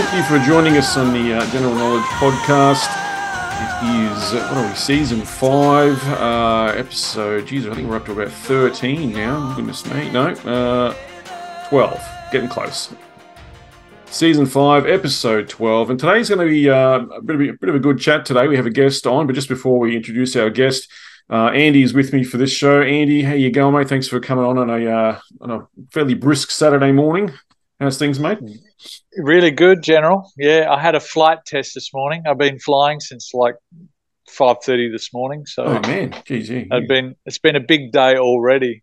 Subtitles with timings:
[0.00, 2.86] Thank you for joining us on the uh, General Knowledge Podcast.
[3.60, 8.04] It is, uh, what are we, season five, uh, episode, geez, I think we're up
[8.04, 9.52] to about 13 now.
[9.56, 10.08] Goodness me.
[10.12, 10.94] No, uh,
[11.68, 12.94] 12, getting close.
[14.06, 15.90] Season five, episode 12.
[15.90, 17.98] And today's going to be uh, a, bit of a, a bit of a good
[17.98, 18.46] chat today.
[18.46, 20.88] We have a guest on, but just before we introduce our guest,
[21.28, 22.82] uh, Andy is with me for this show.
[22.82, 23.88] Andy, how you going, mate?
[23.88, 27.32] Thanks for coming on on a uh, on a fairly brisk Saturday morning.
[27.80, 28.38] How's things, mate?
[29.16, 30.30] Really good, General.
[30.36, 32.24] Yeah, I had a flight test this morning.
[32.28, 33.54] I've been flying since like
[34.28, 35.46] five thirty this morning.
[35.46, 38.82] So, oh man, geez, yeah, I've been it's been a big day already.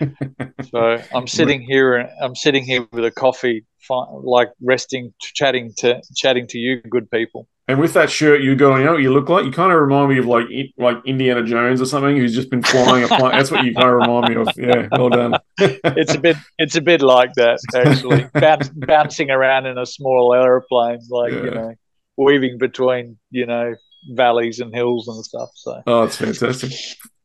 [0.70, 6.00] so I'm sitting here and I'm sitting here with a coffee, like resting, chatting to
[6.16, 7.46] chatting to you, good people.
[7.70, 9.44] And with that shirt you got on, you know what you look like?
[9.44, 12.64] You kind of remind me of like like Indiana Jones or something who's just been
[12.64, 13.30] flying a plane.
[13.30, 14.48] That's what you kind of remind me of.
[14.56, 15.36] Yeah, well done.
[15.58, 20.34] it's a bit it's a bit like that actually, Bounce, bouncing around in a small
[20.34, 21.44] aeroplane, like yeah.
[21.44, 21.74] you know,
[22.16, 23.76] weaving between you know
[24.16, 25.50] valleys and hills and stuff.
[25.54, 26.72] So oh, it's fantastic.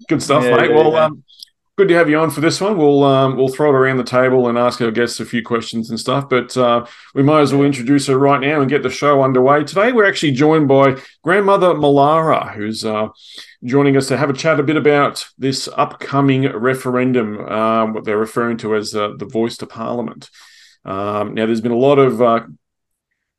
[0.08, 0.70] Good stuff, yeah, mate.
[0.70, 1.24] Yeah, well, um,
[1.78, 2.78] good to have you on for this one.
[2.78, 5.90] We'll um, we'll throw it around the table and ask our guests a few questions
[5.90, 6.30] and stuff.
[6.30, 9.64] But uh, we might as well introduce her right now and get the show underway.
[9.66, 13.10] Today we're actually joined by grandmother Mulara, who's uh,
[13.64, 18.18] joining us to have a chat a bit about this upcoming referendum, um, what they're
[18.18, 20.30] referring to as uh, the voice to Parliament.
[20.86, 22.46] Um, now, there's been a lot of uh,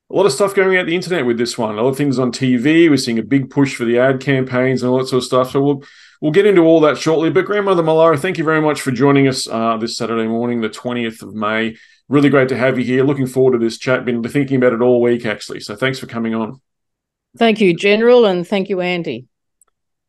[0.08, 1.78] a lot of stuff going out the internet with this one.
[1.78, 2.90] A lot of things on TV.
[2.90, 5.50] We're seeing a big push for the ad campaigns and all that sort of stuff.
[5.52, 5.82] So we'll
[6.20, 7.30] We'll get into all that shortly.
[7.30, 10.68] But Grandmother Mulara, thank you very much for joining us uh, this Saturday morning, the
[10.68, 11.76] 20th of May.
[12.08, 13.04] Really great to have you here.
[13.04, 14.04] Looking forward to this chat.
[14.04, 15.60] Been thinking about it all week, actually.
[15.60, 16.60] So thanks for coming on.
[17.36, 19.26] Thank you, General, and thank you, Andy.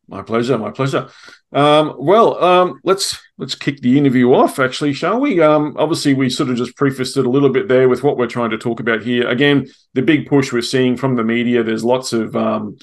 [0.07, 0.57] My pleasure.
[0.57, 1.09] My pleasure.
[1.51, 4.59] Um, well, um, let's let's kick the interview off.
[4.59, 5.41] Actually, shall we?
[5.41, 8.28] Um, obviously, we sort of just prefaced it a little bit there with what we're
[8.28, 9.28] trying to talk about here.
[9.28, 11.63] Again, the big push we're seeing from the media.
[11.63, 12.78] There's lots of um,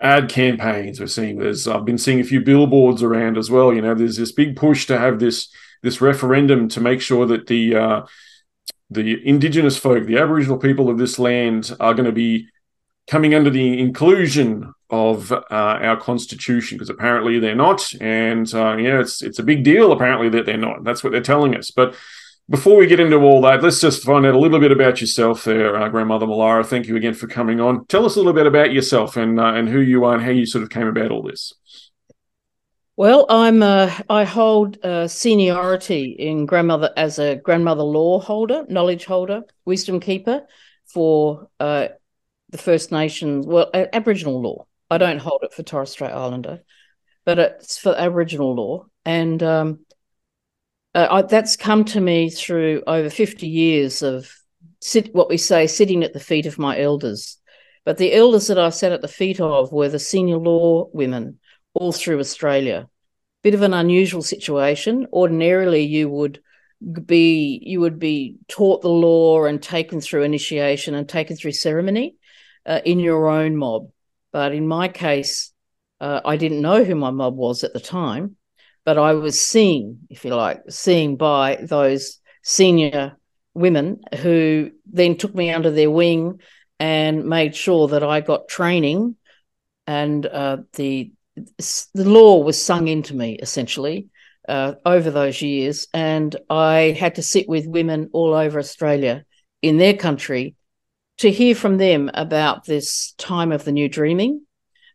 [0.00, 1.38] ad campaigns we're seeing.
[1.38, 4.56] There's i've been seeing a few billboards around as well you know there's this big
[4.56, 5.48] push to have this
[5.82, 8.02] this referendum to make sure that the uh,
[8.90, 12.48] the indigenous folk the aboriginal people of this land are going to be
[13.08, 19.00] coming under the inclusion of uh, our constitution because apparently they're not and uh, yeah
[19.00, 20.84] it's it's a big deal apparently that they're not.
[20.84, 21.70] That's what they're telling us.
[21.70, 21.94] But
[22.48, 25.44] before we get into all that, let's just find out a little bit about yourself
[25.44, 26.64] there, uh, Grandmother Mulara.
[26.64, 27.86] Thank you again for coming on.
[27.86, 30.30] Tell us a little bit about yourself and uh, and who you are and how
[30.30, 31.54] you sort of came about all this.
[32.96, 39.42] Well, I'm uh, I hold seniority in grandmother as a grandmother law holder, knowledge holder,
[39.64, 40.42] wisdom keeper
[40.86, 41.88] for uh,
[42.50, 44.66] the First Nations, well, Aboriginal law.
[44.88, 46.62] I don't hold it for Torres Strait Islander,
[47.24, 48.86] but it's for Aboriginal law.
[49.04, 49.80] And um,
[50.94, 54.32] uh, I, that's come to me through over 50 years of
[54.80, 57.38] sit, what we say sitting at the feet of my elders.
[57.84, 61.38] But the elders that I sat at the feet of were the senior law women
[61.74, 62.88] all through Australia.
[63.42, 65.06] Bit of an unusual situation.
[65.12, 66.40] Ordinarily, you would
[67.04, 72.16] be you would be taught the law and taken through initiation and taken through ceremony
[72.64, 73.90] uh, in your own mob.
[74.32, 75.52] But in my case,
[76.00, 78.36] uh, I didn't know who my mob was at the time
[78.84, 83.16] but I was seen, if you like, seen by those senior
[83.54, 86.40] women who then took me under their wing
[86.78, 89.16] and made sure that I got training
[89.86, 94.08] and uh, the the law was sung into me essentially
[94.48, 99.24] uh, over those years, and I had to sit with women all over Australia
[99.62, 100.54] in their country
[101.18, 104.46] to hear from them about this time of the new dreaming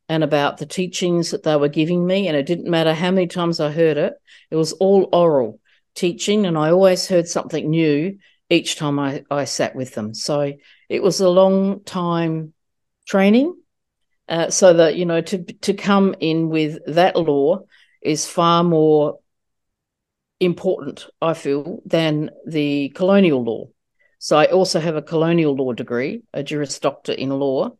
[0.10, 2.28] and about the teachings that they were giving me.
[2.28, 4.14] And it didn't matter how many times I heard it,
[4.50, 5.60] it was all oral
[5.94, 6.48] teaching.
[6.48, 8.18] And I always heard something new
[8.50, 10.16] each time I, I sat with them.
[10.16, 10.54] So
[10.90, 12.54] it was a long time
[13.08, 13.56] training.
[14.28, 17.62] Uh, so that, you know, to, to come in with that law
[18.02, 19.20] is far more
[20.40, 23.70] important, I feel, than the colonial law.
[24.20, 27.72] So I also have a colonial law degree, a Juris Doctor in law,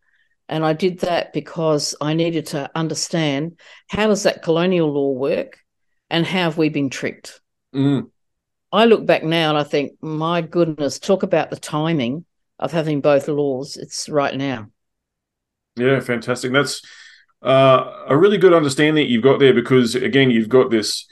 [0.50, 5.60] and I did that because I needed to understand how does that colonial law work
[6.10, 7.40] and how have we been tricked?
[7.74, 8.10] Mm.
[8.72, 12.26] I look back now and I think, my goodness, talk about the timing
[12.58, 13.78] of having both laws.
[13.78, 14.68] It's right now.
[15.76, 16.52] Yeah, fantastic.
[16.52, 16.82] That's
[17.42, 21.06] uh, a really good understanding that you've got there because, again, you've got this.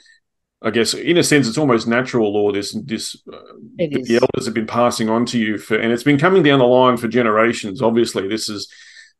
[0.60, 2.50] I guess, in a sense, it's almost natural law.
[2.50, 3.38] This, this, uh,
[3.76, 6.64] the elders have been passing on to you for, and it's been coming down the
[6.64, 7.80] line for generations.
[7.80, 8.68] Obviously, this is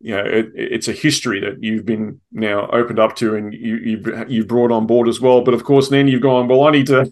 [0.00, 3.76] you know it, it's a history that you've been now opened up to and you,
[3.76, 5.42] you've you've brought on board as well.
[5.42, 6.64] But of course, then you've gone well.
[6.64, 7.10] I need to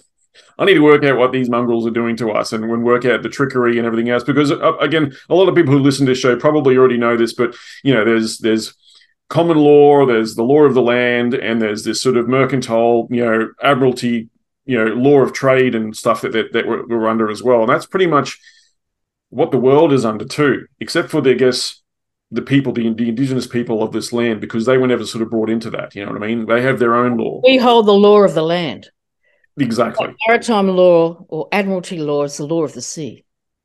[0.58, 3.04] I need to work out what these mongrels are doing to us and, and work
[3.04, 4.24] out the trickery and everything else.
[4.24, 7.16] Because uh, again, a lot of people who listen to this show probably already know
[7.16, 8.74] this, but you know, there's there's
[9.28, 13.24] common law, there's the law of the land, and there's this sort of mercantile, you
[13.24, 14.28] know, admiralty,
[14.64, 17.60] you know, law of trade and stuff that that, that we're, we're under as well.
[17.60, 18.38] And that's pretty much
[19.30, 21.82] what the world is under too, except for the I guess
[22.30, 25.30] the people, the, the indigenous people of this land, because they were never sort of
[25.30, 25.94] brought into that.
[25.94, 26.46] You know what I mean?
[26.46, 27.40] They have their own law.
[27.44, 28.90] We hold the law of the land.
[29.58, 30.14] Exactly.
[30.26, 33.24] Maritime law or admiralty law is the law of the sea.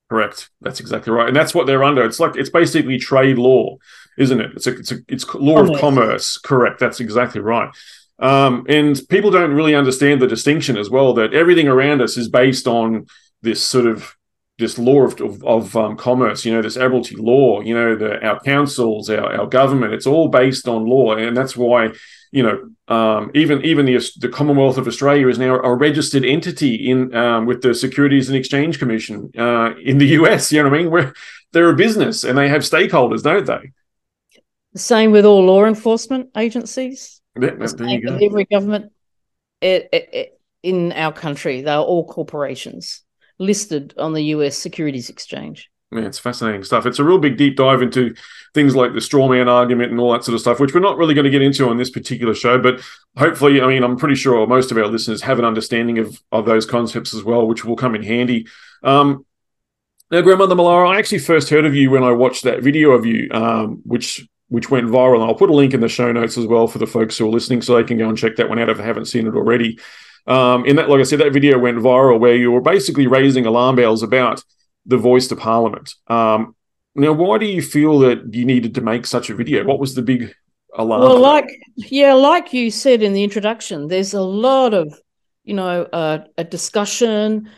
[0.10, 0.50] Correct.
[0.62, 2.04] That's exactly right, and that's what they're under.
[2.04, 3.78] It's like it's basically trade law,
[4.18, 4.52] isn't it?
[4.56, 5.69] It's a, it's a, it's law commerce.
[5.69, 6.38] of commerce.
[6.38, 6.80] Correct.
[6.80, 7.74] That's exactly right.
[8.19, 12.30] Um, and people don't really understand the distinction as well that everything around us is
[12.30, 13.07] based on
[13.42, 14.16] this sort of
[14.62, 18.25] this law of, of, of um, commerce, you know, this admiralty law, you know, the,
[18.25, 21.16] our councils, our, our government, it's all based on law.
[21.16, 21.90] And that's why,
[22.31, 26.75] you know, um, even even the, the Commonwealth of Australia is now a registered entity
[26.90, 30.52] in um, with the Securities and Exchange Commission uh, in the US.
[30.52, 30.92] You know what I mean?
[30.92, 31.14] Where
[31.52, 33.72] they're a business and they have stakeholders, don't they?
[34.72, 37.22] The same with all law enforcement agencies.
[37.40, 38.18] Yeah, there you go.
[38.22, 38.94] Every government
[39.60, 43.04] it, it, it, in our country, they're all corporations
[43.42, 45.70] listed on the US Securities Exchange.
[45.92, 46.86] Yeah, it's fascinating stuff.
[46.86, 48.16] It's a real big deep dive into
[48.54, 50.98] things like the straw man argument and all that sort of stuff, which we're not
[50.98, 52.58] really going to get into on this particular show.
[52.58, 52.80] But
[53.18, 56.46] hopefully, I mean, I'm pretty sure most of our listeners have an understanding of, of
[56.46, 58.48] those concepts as well, which will come in handy.
[58.84, 59.26] Um,
[60.12, 63.06] now, Grandmother Mulara, I actually first heard of you when I watched that video of
[63.06, 65.16] you, um, which which went viral.
[65.16, 67.26] And I'll put a link in the show notes as well for the folks who
[67.26, 69.28] are listening, so they can go and check that one out if they haven't seen
[69.28, 69.78] it already.
[70.27, 73.45] Um, in that, like I said, that video went viral where you were basically raising
[73.45, 74.44] alarm bells about
[74.85, 75.94] the voice to Parliament.
[76.07, 76.56] Um,
[76.95, 79.63] now, why do you feel that you needed to make such a video?
[79.63, 80.33] What was the big
[80.75, 81.01] alarm?
[81.01, 84.94] Well, like yeah, like you said in the introduction, there's a lot of
[85.44, 87.50] you know uh, a discussion,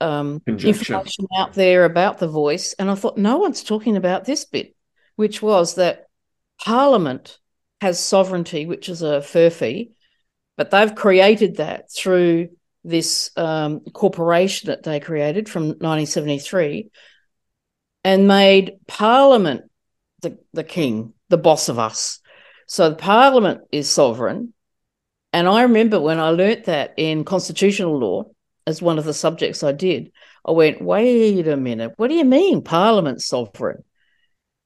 [0.00, 4.44] um, information out there about the voice, and I thought no one's talking about this
[4.44, 4.74] bit,
[5.16, 6.06] which was that
[6.60, 7.38] Parliament
[7.80, 9.92] has sovereignty, which is a furphy,
[10.56, 12.48] but they've created that through
[12.84, 16.90] this um, corporation that they created from 1973
[18.04, 19.70] and made Parliament
[20.20, 22.20] the, the king, the boss of us.
[22.66, 24.54] So Parliament is sovereign.
[25.32, 28.24] And I remember when I learnt that in constitutional law
[28.66, 30.12] as one of the subjects I did,
[30.44, 33.84] I went, wait a minute, what do you mean Parliament's sovereign?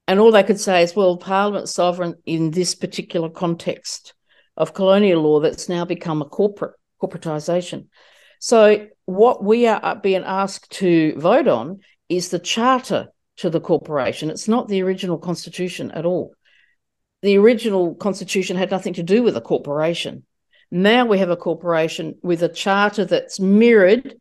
[0.09, 4.15] And all they could say is, well, Parliament's sovereign in this particular context
[4.57, 7.87] of colonial law that's now become a corporate corporatization.
[8.41, 13.09] So what we are uh, being asked to vote on is the charter
[13.39, 14.31] to the corporation.
[14.31, 16.33] It's not the original constitution at all.
[17.23, 20.25] The original constitution had nothing to do with a corporation.
[20.71, 24.17] Now we have a corporation with a charter that's mirrored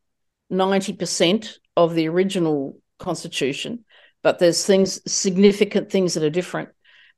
[0.52, 3.84] 90% of the original constitution,
[4.22, 6.70] but there's things significant things that are different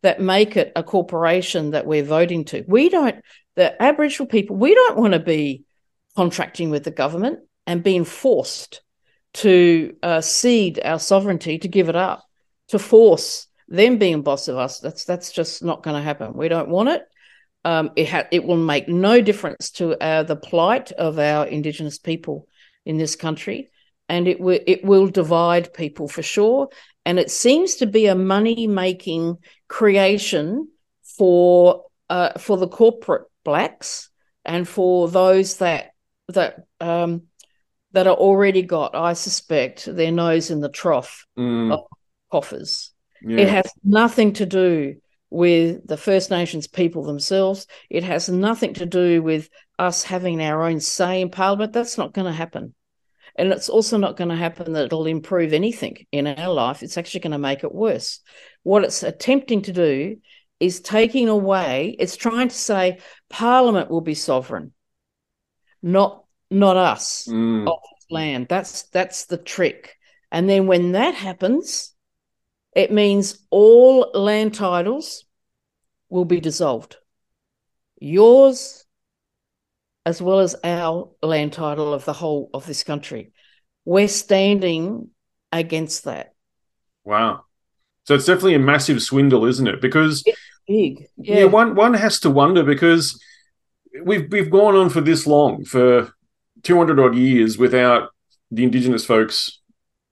[0.04, 2.64] that make it a corporation that we're voting to.
[2.68, 3.16] We don't,
[3.56, 5.64] the Aboriginal people, we don't want to be
[6.16, 8.82] contracting with the government and being forced
[9.34, 12.24] to uh, cede our sovereignty to give it up,
[12.70, 14.80] to force them being boss of us.
[14.80, 16.34] That's that's just not going to happen.
[16.34, 17.04] We don't want it.
[17.66, 21.98] Um, it ha- it will make no difference to our, the plight of our Indigenous
[21.98, 22.48] people
[22.86, 23.70] in this country,
[24.08, 26.70] and it will it will divide people for sure
[27.08, 30.70] and it seems to be a money making creation
[31.18, 34.10] for uh, for the corporate blacks
[34.46, 35.92] and for those that
[36.30, 37.24] that um,
[37.94, 41.74] that are already got, I suspect, their nose in the trough mm.
[41.74, 41.82] of
[42.32, 42.92] coffers.
[43.22, 43.40] Yeah.
[43.40, 44.98] It has nothing to do
[45.30, 47.68] with the First Nations people themselves.
[47.90, 51.74] It has nothing to do with us having our own say in Parliament.
[51.74, 52.74] That's not going to happen.
[53.36, 56.82] And it's also not going to happen that it'll improve anything in our life.
[56.82, 58.20] It's actually going to make it worse.
[58.68, 60.18] What it's attempting to do
[60.60, 64.74] is taking away, it's trying to say Parliament will be sovereign,
[65.82, 67.66] not not us mm.
[67.66, 67.80] of
[68.12, 68.48] land.
[68.50, 69.96] That's that's the trick.
[70.34, 71.96] And then when that happens,
[72.76, 75.24] it means all land titles
[76.10, 76.98] will be dissolved.
[78.02, 78.84] Yours,
[80.06, 83.32] as well as our land title of the whole of this country.
[83.86, 85.12] We're standing
[85.54, 86.34] against that.
[87.06, 87.46] Wow.
[88.08, 89.82] So it's definitely a massive swindle, isn't it?
[89.82, 91.08] Because it's big.
[91.18, 91.40] Yeah.
[91.40, 93.22] yeah, one one has to wonder because
[94.02, 96.14] we've we've gone on for this long, for
[96.64, 98.12] two hundred odd years, without
[98.50, 99.60] the Indigenous folks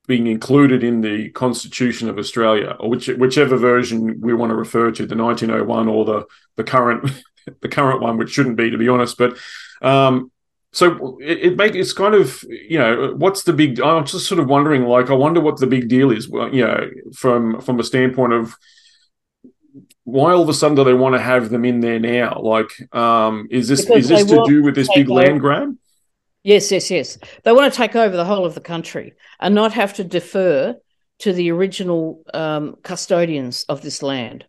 [0.08, 4.92] being included in the Constitution of Australia, or which, whichever version we want to refer
[4.92, 6.26] to, the 1901 or the
[6.58, 7.10] the current
[7.62, 9.18] the current one, which shouldn't be, to be honest.
[9.18, 9.38] But
[9.82, 10.32] um,
[10.76, 14.40] so it, it make it's kind of you know what's the big i'm just sort
[14.40, 17.80] of wondering like i wonder what the big deal is well you know from from
[17.80, 18.56] a standpoint of
[20.06, 22.40] why all of a sudden do they want to have them in there now?
[22.40, 25.22] Like um is this because is this to do with this big over.
[25.22, 25.76] land grab?
[26.44, 27.18] Yes yes yes.
[27.44, 30.76] They want to take over the whole of the country and not have to defer
[31.20, 34.46] to the original um, custodians of this land.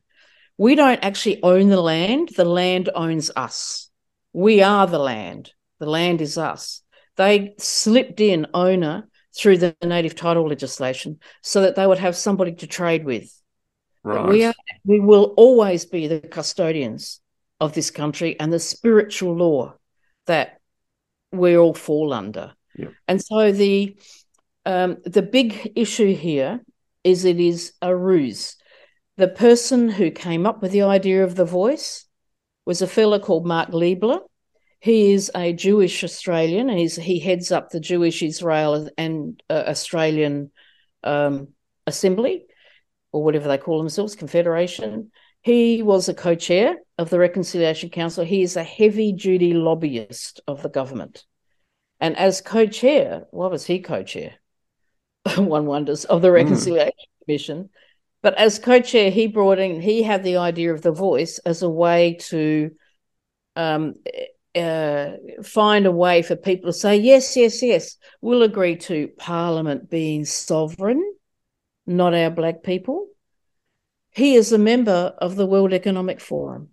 [0.58, 2.30] We don't actually own the land.
[2.36, 3.88] The land owns us.
[4.32, 6.82] We are the land the land is us.
[7.16, 12.52] They slipped in owner through the native title legislation so that they would have somebody
[12.54, 13.30] to trade with.
[14.02, 14.28] Right.
[14.28, 14.54] We are
[14.84, 17.20] we will always be the custodians
[17.60, 19.74] of this country and the spiritual law
[20.26, 20.60] that
[21.32, 22.52] we all fall under.
[22.76, 22.90] Yeah.
[23.08, 23.96] And so the
[24.64, 26.60] um, the big issue here
[27.04, 28.56] is it is a ruse.
[29.16, 32.04] The person who came up with the idea of the voice
[32.64, 34.20] was a fellow called Mark Leibler,
[34.80, 40.50] he is a Jewish Australian, he's, he heads up the Jewish Israel and uh, Australian
[41.02, 41.48] um,
[41.86, 42.44] Assembly,
[43.12, 45.10] or whatever they call themselves, Confederation.
[45.42, 48.24] He was a co chair of the Reconciliation Council.
[48.24, 51.24] He is a heavy duty lobbyist of the government.
[52.00, 54.34] And as co chair, what was he co chair?
[55.36, 56.34] One wonders, of the hmm.
[56.34, 57.24] Reconciliation mm.
[57.24, 57.70] Commission.
[58.22, 61.62] But as co chair, he brought in, he had the idea of the voice as
[61.62, 62.72] a way to
[63.54, 63.94] um,
[64.56, 69.90] uh, find a way for people to say, yes, yes, yes, we'll agree to Parliament
[69.90, 71.02] being sovereign,
[71.86, 73.08] not our black people.
[74.10, 76.70] He is a member of the World Economic Forum.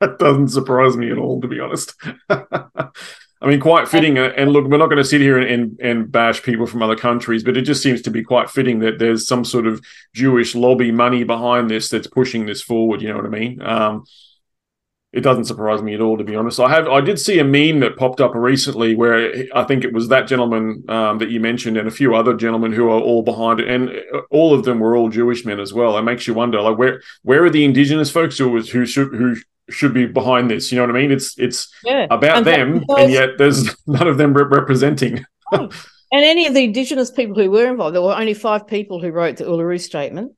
[0.00, 1.94] That doesn't surprise me at all, to be honest.
[3.40, 4.18] I mean, quite fitting.
[4.18, 6.82] Uh, and look, we're not going to sit here and, and, and, bash people from
[6.82, 9.80] other countries, but it just seems to be quite fitting that there's some sort of
[10.12, 13.00] Jewish lobby money behind this that's pushing this forward.
[13.00, 13.62] You know what I mean?
[13.62, 14.04] Um,
[15.10, 16.60] it doesn't surprise me at all, to be honest.
[16.60, 19.92] I have I did see a meme that popped up recently where I think it
[19.92, 23.22] was that gentleman um, that you mentioned and a few other gentlemen who are all
[23.22, 23.90] behind it, and
[24.30, 25.96] all of them were all Jewish men as well.
[25.96, 29.36] It makes you wonder, like where where are the indigenous folks who who should who
[29.70, 30.70] should be behind this?
[30.70, 31.10] You know what I mean?
[31.10, 32.06] It's it's yeah.
[32.10, 33.04] about and them, because...
[33.04, 35.24] and yet there's none of them representing.
[35.52, 35.72] and
[36.12, 39.38] any of the indigenous people who were involved, there were only five people who wrote
[39.38, 40.32] the Uluru Statement,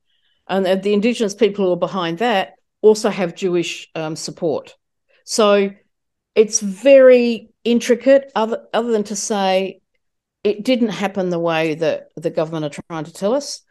[0.47, 4.75] and the indigenous people who are behind that also have Jewish um, support.
[5.23, 5.71] So
[6.35, 9.81] it's very intricate, other, other than to say
[10.43, 13.61] it didn't happen the way that the government are trying to tell us.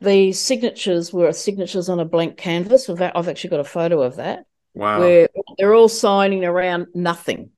[0.00, 2.88] The signatures were signatures on a blank canvas.
[2.88, 4.44] I've actually got a photo of that.
[4.74, 5.00] Wow.
[5.00, 7.50] Where they're all signing around nothing,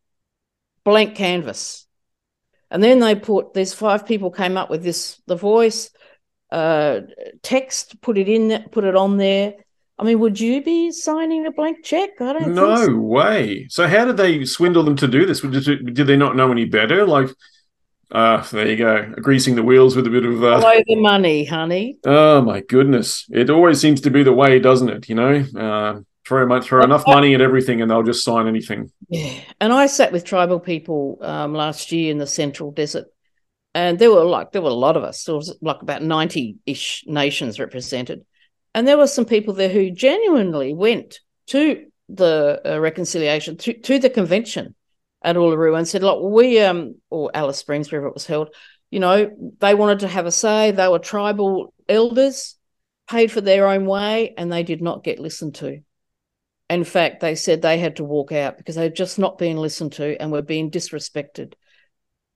[0.84, 1.86] blank canvas.
[2.70, 5.90] And then they put, there's five people came up with this, the voice,
[6.50, 7.00] uh,
[7.42, 9.54] text, put it in, put it on there
[10.00, 12.10] I mean, would you be signing a blank check?
[12.20, 12.54] I don't.
[12.54, 12.96] No so.
[12.96, 13.66] way.
[13.68, 15.42] So how did they swindle them to do this?
[15.42, 17.06] Did, did they not know any better?
[17.06, 17.28] Like,
[18.10, 20.58] uh, there you go, greasing the wheels with a bit of uh...
[20.58, 21.98] follow the money, honey.
[22.06, 23.26] Oh my goodness!
[23.30, 25.08] It always seems to be the way, doesn't it?
[25.10, 28.90] You know, uh, throw much, throw enough money at everything, and they'll just sign anything.
[29.10, 33.08] Yeah, and I sat with tribal people um, last year in the Central Desert,
[33.74, 35.24] and there were like there were a lot of us.
[35.24, 38.24] There was like about ninety ish nations represented
[38.74, 43.98] and there were some people there who genuinely went to the uh, reconciliation, to, to
[43.98, 44.74] the convention
[45.22, 48.54] at Uluru and said, look, we, um, or Alice Springs, wherever it was held,
[48.90, 50.70] you know, they wanted to have a say.
[50.70, 52.56] They were tribal elders,
[53.08, 55.80] paid for their own way, and they did not get listened to.
[56.68, 59.56] In fact, they said they had to walk out because they had just not been
[59.56, 61.54] listened to and were being disrespected.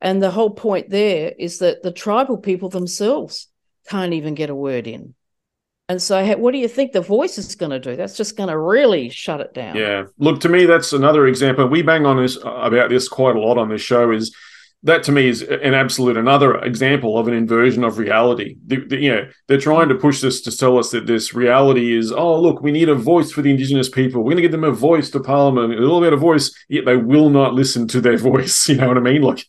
[0.01, 3.49] And the whole point there is that the tribal people themselves
[3.89, 5.15] can't even get a word in.
[5.89, 7.95] And so, what do you think the voice is going to do?
[7.95, 9.77] That's just going to really shut it down.
[9.77, 10.05] Yeah.
[10.19, 11.67] Look, to me, that's another example.
[11.67, 14.11] We bang on this uh, about this quite a lot on this show.
[14.11, 14.35] Is
[14.85, 18.57] that to me is an absolute another example of an inversion of reality.
[18.67, 21.95] The, the, you know, they're trying to push this to tell us that this reality
[21.95, 24.23] is, oh, look, we need a voice for the Indigenous people.
[24.23, 25.75] We're going to give them a voice to Parliament.
[25.75, 26.55] It's all about a voice.
[26.69, 28.69] Yet they will not listen to their voice.
[28.71, 29.21] You know what I mean?
[29.21, 29.45] Like,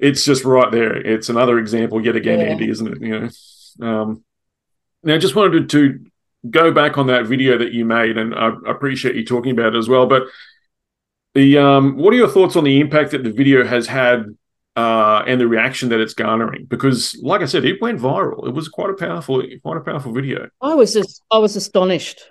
[0.00, 0.96] it's just right there.
[0.96, 2.46] It's another example yet again, yeah.
[2.46, 3.00] Andy, isn't it?
[3.00, 3.86] You know.
[3.86, 4.24] Um,
[5.06, 6.04] now, I just wanted to
[6.50, 9.78] go back on that video that you made, and I appreciate you talking about it
[9.78, 10.06] as well.
[10.06, 10.24] But
[11.34, 14.24] the um, what are your thoughts on the impact that the video has had
[14.74, 16.66] uh, and the reaction that it's garnering?
[16.68, 18.48] Because, like I said, it went viral.
[18.48, 20.48] It was quite a powerful, quite a powerful video.
[20.60, 22.22] I was just, I was astonished.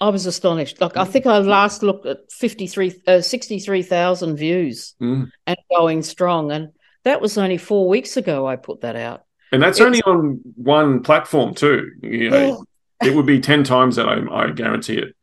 [0.00, 0.80] I was astonished.
[0.80, 5.30] Like I think I last looked at 53, uh, 63,000 views mm.
[5.46, 6.70] and going strong, and
[7.04, 8.44] that was only four weeks ago.
[8.44, 9.23] I put that out.
[9.54, 11.92] And that's it's, only on one platform too.
[12.02, 12.64] You know,
[13.02, 14.08] it would be ten times that.
[14.08, 15.14] I, I guarantee it,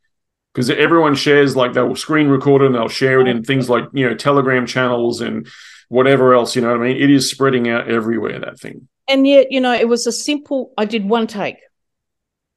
[0.54, 3.68] because everyone shares like they will screen record it and they'll share it in things
[3.68, 5.46] like you know Telegram channels and
[5.88, 6.56] whatever else.
[6.56, 6.96] You know what I mean?
[6.96, 8.38] It is spreading out everywhere.
[8.40, 8.88] That thing.
[9.06, 10.72] And yet, you know, it was a simple.
[10.78, 11.56] I did one take,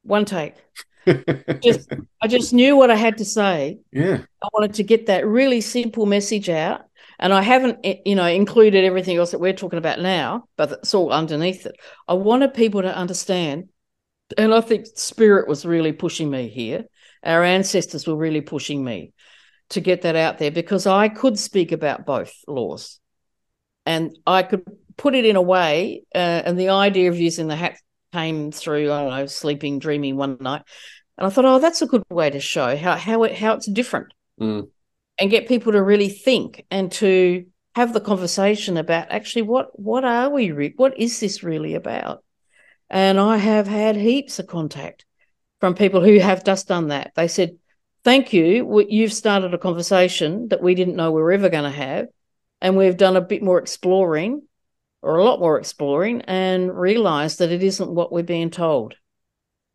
[0.02, 0.54] one take.
[1.62, 1.92] just
[2.22, 3.80] I just knew what I had to say.
[3.92, 4.22] Yeah.
[4.42, 6.85] I wanted to get that really simple message out.
[7.18, 10.94] And I haven't, you know, included everything else that we're talking about now, but it's
[10.94, 11.76] all underneath it.
[12.06, 13.70] I wanted people to understand,
[14.36, 16.84] and I think spirit was really pushing me here.
[17.24, 19.12] Our ancestors were really pushing me
[19.70, 23.00] to get that out there because I could speak about both laws,
[23.86, 24.62] and I could
[24.96, 26.04] put it in a way.
[26.14, 27.78] Uh, and the idea of using the hat
[28.12, 28.92] came through.
[28.92, 30.62] I don't know, sleeping, dreaming one night,
[31.16, 33.66] and I thought, oh, that's a good way to show how how it how it's
[33.66, 34.68] different, mm.
[35.18, 40.04] And get people to really think and to have the conversation about actually what what
[40.04, 42.24] are we re- what is this really about?
[42.88, 45.04] And I have had heaps of contact
[45.60, 47.12] from people who have just done that.
[47.16, 47.58] They said,
[48.04, 51.70] "Thank you, you've started a conversation that we didn't know we were ever going to
[51.70, 52.06] have."
[52.60, 54.42] And we've done a bit more exploring
[55.02, 58.94] or a lot more exploring and realized that it isn't what we're being told.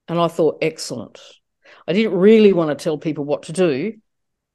[0.08, 1.22] And I thought, excellent.
[1.88, 3.94] I didn't really want to tell people what to do,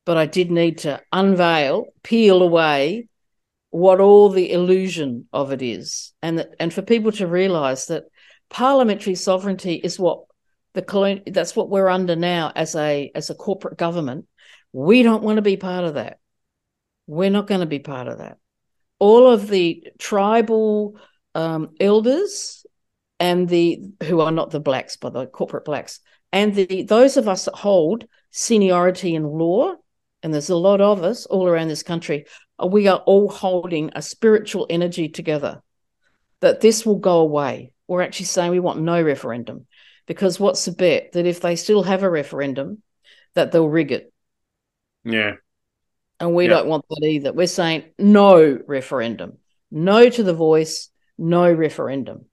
[0.06, 3.08] but I did need to unveil, peel away
[3.68, 6.14] what all the illusion of it is.
[6.22, 8.04] And that, and for people to realize that
[8.48, 10.20] parliamentary sovereignty is what
[10.72, 14.24] the colon- that's what we're under now as a as a corporate government.
[14.72, 16.18] We don't want to be part of that.
[17.06, 18.38] We're not going to be part of that
[18.98, 20.98] all of the tribal
[21.34, 22.64] um, elders
[23.20, 26.00] and the who are not the blacks, but the corporate blacks,
[26.32, 29.74] and the those of us that hold seniority in law,
[30.26, 32.26] and there's a lot of us all around this country,
[32.60, 35.62] uh, we are all holding a spiritual energy together
[36.40, 37.70] that this will go away.
[37.86, 39.68] We're actually saying we want no referendum
[40.04, 42.82] because what's the bet that if they still have a referendum,
[43.36, 44.12] that they'll rig it.
[45.04, 45.34] Yeah.
[46.18, 47.32] And we don't want that either.
[47.32, 49.38] We're saying no referendum,
[49.70, 52.24] no to the voice, no referendum.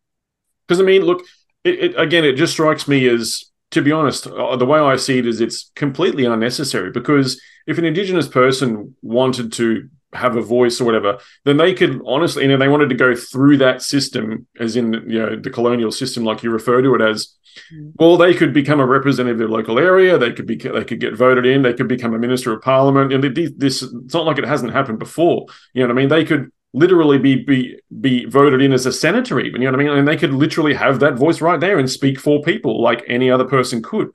[0.67, 1.21] Because, I mean, look,
[1.63, 4.95] it, it, again, it just strikes me as, to be honest, uh, the way I
[4.95, 10.41] see it is it's completely unnecessary because if an Indigenous person wanted to have a
[10.41, 13.81] voice or whatever, then they could honestly, you know, they wanted to go through that
[13.81, 17.35] system, as in, you know, the colonial system, like you refer to it as,
[17.73, 17.93] Mm.
[17.99, 20.17] Well, they could become a representative of their local area.
[20.17, 21.61] They could be they could get voted in.
[21.61, 23.13] They could become a minister of parliament.
[23.13, 23.23] And
[23.57, 25.45] this it's not like it hasn't happened before.
[25.73, 26.09] You know what I mean?
[26.09, 29.61] They could literally be be be voted in as a senator, even.
[29.61, 29.97] You know what I mean?
[29.99, 33.29] And they could literally have that voice right there and speak for people like any
[33.31, 34.09] other person could.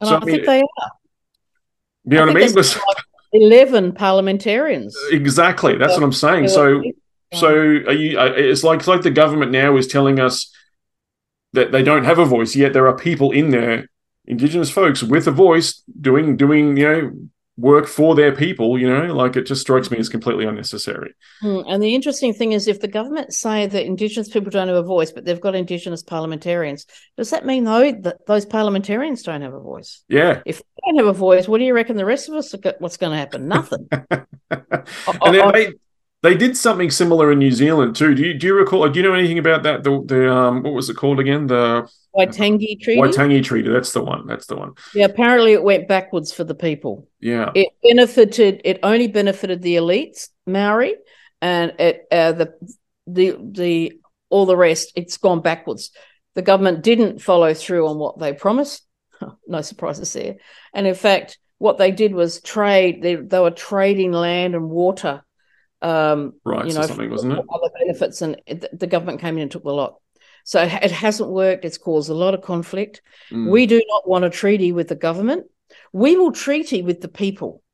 [0.00, 0.90] And so, I, I mean, think they are.
[2.04, 2.54] You know I what I mean?
[2.54, 2.76] Like
[3.32, 4.96] Eleven parliamentarians.
[5.10, 5.76] Exactly.
[5.76, 6.48] That's what I'm saying.
[6.48, 6.82] So.
[7.34, 8.18] So are you?
[8.18, 10.50] Uh, it's like it's like the government now is telling us
[11.54, 12.72] that they don't have a voice yet.
[12.72, 13.88] There are people in there,
[14.26, 17.12] Indigenous folks with a voice, doing doing you know
[17.56, 18.78] work for their people.
[18.78, 21.14] You know, like it just strikes me as completely unnecessary.
[21.42, 24.76] Mm, and the interesting thing is, if the government say that Indigenous people don't have
[24.76, 29.42] a voice, but they've got Indigenous parliamentarians, does that mean though that those parliamentarians don't
[29.42, 30.02] have a voice?
[30.08, 30.42] Yeah.
[30.46, 32.74] If they don't have a voice, what do you reckon the rest of us are,
[32.78, 33.48] what's going to happen?
[33.48, 33.88] Nothing.
[33.90, 34.26] and
[35.24, 35.72] I, they,
[36.22, 38.14] they did something similar in New Zealand too.
[38.14, 38.88] Do you do you recall?
[38.88, 39.84] Do you know anything about that?
[39.84, 41.46] The the um what was it called again?
[41.46, 43.00] The Waitangi Treaty.
[43.00, 43.68] Waitangi Treaty.
[43.68, 44.26] That's the one.
[44.26, 44.72] That's the one.
[44.94, 45.06] Yeah.
[45.06, 47.08] Apparently, it went backwards for the people.
[47.20, 47.50] Yeah.
[47.54, 48.62] It benefited.
[48.64, 50.94] It only benefited the elites, Maori,
[51.40, 52.54] and it uh, the
[53.06, 53.92] the the
[54.30, 54.92] all the rest.
[54.96, 55.90] It's gone backwards.
[56.34, 58.86] The government didn't follow through on what they promised.
[59.46, 60.36] no surprises there.
[60.74, 63.02] And in fact, what they did was trade.
[63.02, 65.22] They they were trading land and water
[65.82, 67.38] um, right, you know, something wasn't it?
[67.38, 69.96] Other benefits, and it, the government came in and took the lot.
[70.46, 71.64] So it hasn't worked.
[71.64, 73.02] It's caused a lot of conflict.
[73.32, 73.50] Mm.
[73.50, 75.46] We do not want a treaty with the government.
[75.92, 77.64] We will treaty with the people.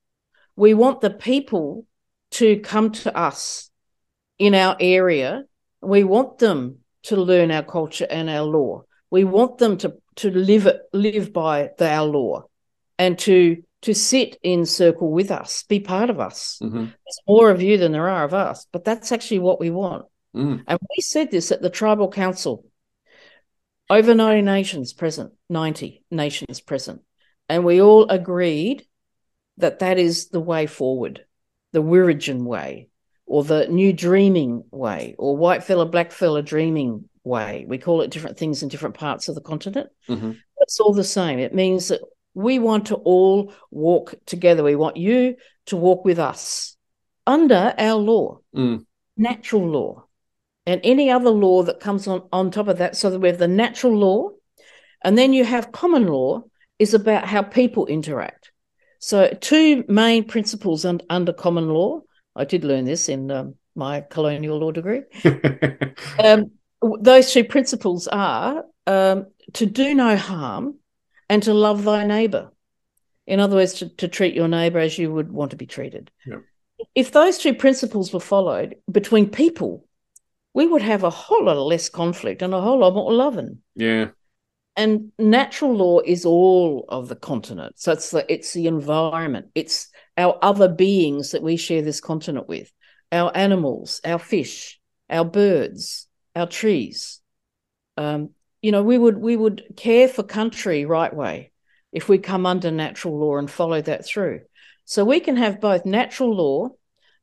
[0.57, 1.85] We want the people
[2.33, 3.71] to come to us
[4.39, 5.45] in our area.
[5.83, 8.85] We want them to learn our culture and our law.
[9.11, 12.45] We want them to to live it, live by the, our law,
[12.99, 16.59] and to to sit in circle with us, be part of us.
[16.63, 16.79] Mm-hmm.
[16.79, 20.07] There's more of you than there are of us, but that's actually what we want.
[20.35, 20.65] Mm.
[20.67, 22.67] And we said this at the Tribal Council.
[23.91, 27.03] Over 90 nations present, 90 nations present.
[27.49, 28.87] And we all agreed
[29.59, 31.25] that that is the way forward,
[31.73, 32.89] the Wiradjuri way,
[33.27, 37.67] or the new dreaming way, or white fella, black fella dreaming way.
[37.69, 39.91] We call it different things in different parts of the continent.
[40.09, 40.33] Mm-hmm.
[40.59, 41.39] It's all the same.
[41.39, 42.01] It means that
[42.35, 44.63] we want to all walk together.
[44.63, 46.77] We want you to walk with us
[47.27, 48.85] under our law, mm.
[49.17, 50.05] natural law,
[50.67, 52.97] and any other law that comes on, on top of that.
[52.97, 54.31] So that we have the natural law,
[55.05, 56.43] and then you have common law,
[56.79, 58.51] is about how people interact.
[58.99, 62.03] So, two main principles un- under common law.
[62.37, 65.03] I did learn this in um, my colonial law degree.
[66.19, 66.53] um,
[67.01, 70.79] those two principles are um, to do no harm
[71.29, 72.51] and to love thy neighbor.
[73.27, 76.11] In other words, to, to treat your neighbor as you would want to be treated.
[76.27, 76.43] Yep.
[76.95, 79.87] If those two principles were followed between people,
[80.55, 83.59] we would have a whole lot less conflict and a whole lot more loving.
[83.75, 84.09] Yeah.
[84.77, 87.79] And natural law is all of the continent.
[87.79, 89.47] So it's the it's the environment.
[89.55, 92.73] It's our other beings that we share this continent with.
[93.11, 97.21] Our animals, our fish, our birds, our trees.
[97.99, 98.31] Um,
[98.63, 101.53] you know, we would we would care for country right way
[101.93, 104.41] if we come under natural law and follow that through.
[104.87, 106.71] So we can have both natural law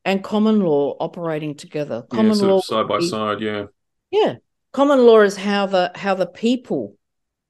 [0.10, 2.04] and common law operating together.
[2.10, 3.66] Common yeah, law side by side, yeah.
[4.10, 4.36] Yeah,
[4.72, 6.96] common law is how the how the people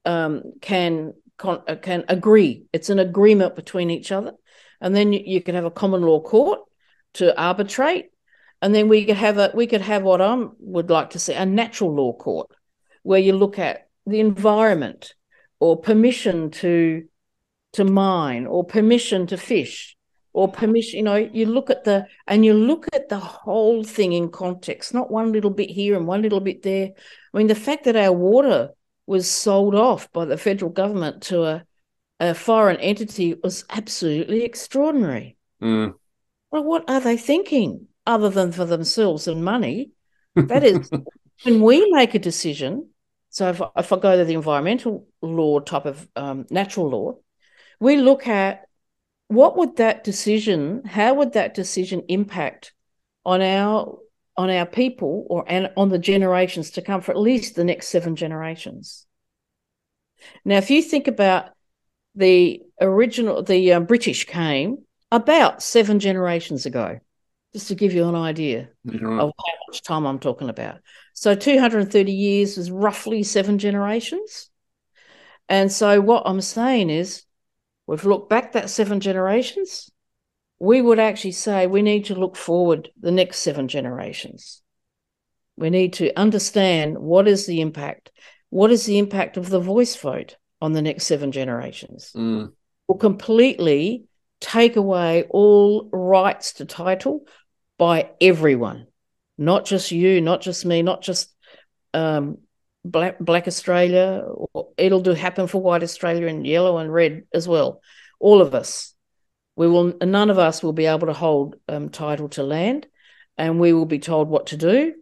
[0.04, 2.64] um, can con- uh, can agree.
[2.72, 4.34] It's an agreement between each other,
[4.80, 6.60] and then you, you can have a common law court
[7.14, 8.10] to arbitrate,
[8.60, 11.34] and then we could have a we could have what I would like to say
[11.34, 12.50] a natural law court,
[13.02, 15.14] where you look at the environment,
[15.60, 17.04] or permission to
[17.72, 19.96] to mine, or permission to fish,
[20.32, 20.98] or permission.
[20.98, 24.94] You know, you look at the and you look at the whole thing in context,
[24.94, 26.90] not one little bit here and one little bit there.
[27.34, 28.70] I mean, the fact that our water
[29.06, 31.64] was sold off by the federal government to a,
[32.20, 35.36] a foreign entity was absolutely extraordinary.
[35.60, 35.94] Mm.
[36.50, 39.90] Well, what are they thinking other than for themselves and money?
[40.36, 40.90] That is,
[41.42, 42.90] when we make a decision,
[43.30, 47.14] so if, if I go to the environmental law type of um, natural law,
[47.78, 48.66] we look at
[49.30, 52.72] what would that decision, how would that decision impact
[53.24, 53.98] on our
[54.36, 57.88] on our people or and on the generations to come for at least the next
[57.88, 59.06] seven generations.
[60.44, 61.50] Now, if you think about
[62.14, 64.78] the original, the uh, British came
[65.12, 67.00] about seven generations ago,
[67.52, 69.20] just to give you an idea right.
[69.20, 70.80] of how much time I'm talking about.
[71.14, 74.50] So, 230 years is roughly seven generations.
[75.48, 77.24] And so, what I'm saying is,
[77.90, 79.90] we've looked back that seven generations
[80.60, 84.62] we would actually say we need to look forward the next seven generations.
[85.56, 88.10] We need to understand what is the impact.
[88.50, 92.12] What is the impact of the voice vote on the next seven generations?
[92.14, 92.52] Mm.
[92.86, 94.04] Will completely
[94.40, 97.24] take away all rights to title
[97.78, 98.86] by everyone,
[99.38, 101.34] not just you, not just me, not just
[101.94, 102.38] um,
[102.84, 104.24] Black Black Australia.
[104.76, 107.80] It'll do happen for White Australia and yellow and red as well.
[108.18, 108.94] All of us
[109.60, 112.86] we will none of us will be able to hold um, title to land,
[113.36, 114.94] and we will be told what to do.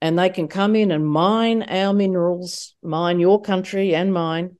[0.00, 4.58] And they can come in and mine our minerals, mine your country and mine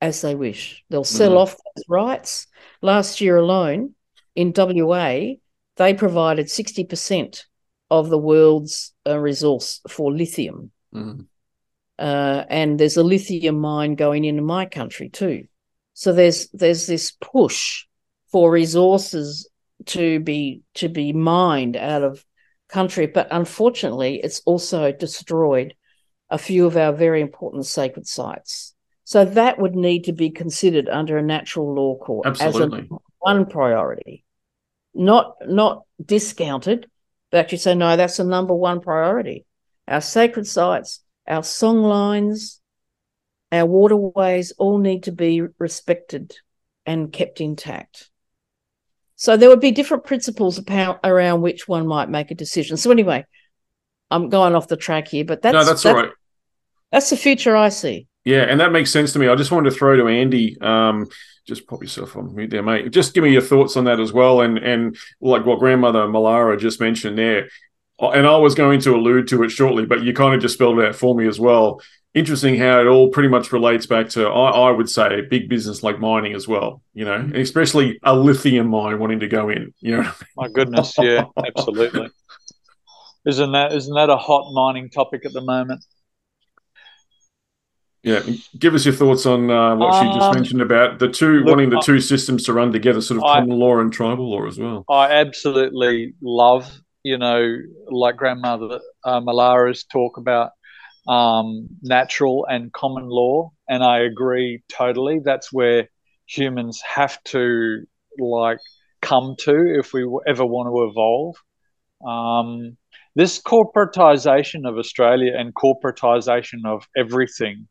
[0.00, 0.82] as they wish.
[0.90, 1.36] They'll sell mm.
[1.36, 2.48] off those rights.
[2.82, 3.94] Last year alone
[4.34, 5.34] in WA,
[5.76, 7.44] they provided 60%
[7.92, 10.72] of the world's uh, resource for lithium.
[10.92, 11.26] Mm.
[11.98, 15.44] Uh, and there's a lithium mine going into my country too.
[15.94, 17.84] So there's there's this push
[18.30, 19.48] for resources
[19.86, 22.24] to be to be mined out of
[22.68, 25.74] country but unfortunately it's also destroyed
[26.30, 30.88] a few of our very important sacred sites so that would need to be considered
[30.88, 32.80] under a natural law court Absolutely.
[32.80, 34.24] as a one priority
[34.94, 36.86] not not discounted
[37.30, 39.46] but actually say no that's a number one priority
[39.86, 42.60] our sacred sites our song lines
[43.52, 46.34] our waterways all need to be respected
[46.84, 48.10] and kept intact
[49.20, 50.60] so there would be different principles
[51.02, 52.76] around which one might make a decision.
[52.76, 53.26] So anyway,
[54.12, 56.12] I'm going off the track here, but that's no, that's, that's all right.
[56.92, 58.06] That's the future I see.
[58.24, 59.26] Yeah, and that makes sense to me.
[59.26, 60.56] I just wanted to throw to Andy.
[60.60, 61.08] Um,
[61.48, 62.92] just pop yourself on mute there, mate.
[62.92, 66.56] Just give me your thoughts on that as well, and and like what grandmother Mulara
[66.56, 67.48] just mentioned there.
[68.00, 70.78] And I was going to allude to it shortly, but you kind of just spelled
[70.78, 71.80] it out for me as well.
[72.14, 75.82] Interesting how it all pretty much relates back to I, I, would say big business
[75.82, 77.36] like mining as well you know mm-hmm.
[77.36, 80.10] especially a lithium mine wanting to go in you know.
[80.36, 82.08] My goodness yeah absolutely.
[83.26, 85.84] Isn't that isn't that a hot mining topic at the moment?
[88.02, 88.22] Yeah
[88.58, 91.40] give us your thoughts on uh, what um, she just um, mentioned about the two
[91.40, 94.30] look, wanting the two systems to run together sort of I, common law and tribal
[94.30, 94.84] law as well.
[94.88, 97.56] I absolutely love you know
[97.90, 100.50] like grandmother uh, Mulara's talk about
[101.08, 105.20] um, natural and common law, and I agree totally.
[105.24, 105.88] That's where
[106.26, 107.86] humans have to
[108.18, 108.58] like
[109.00, 111.36] come to if we ever want to evolve.
[112.06, 112.76] Um,
[113.16, 117.68] this corporatization of Australia and corporatization of everything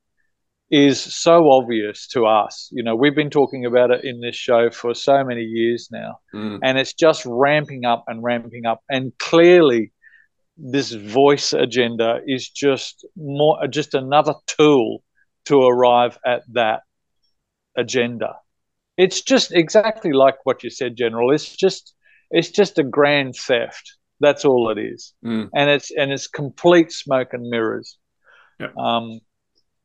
[0.69, 2.69] is so obvious to us.
[2.71, 6.19] You know, we've been talking about it in this show for so many years now,
[6.33, 6.59] mm.
[6.61, 8.81] and it's just ramping up and ramping up.
[8.89, 9.93] And clearly,
[10.57, 15.03] this voice agenda is just more just another tool
[15.45, 16.81] to arrive at that
[17.77, 18.35] agenda.
[18.97, 21.31] It's just exactly like what you said, General.
[21.31, 21.93] It's just
[22.29, 23.93] it's just a grand theft.
[24.19, 25.49] That's all it is, Mm.
[25.55, 27.97] and it's and it's complete smoke and mirrors.
[28.59, 28.71] Yeah.
[28.77, 29.19] Um,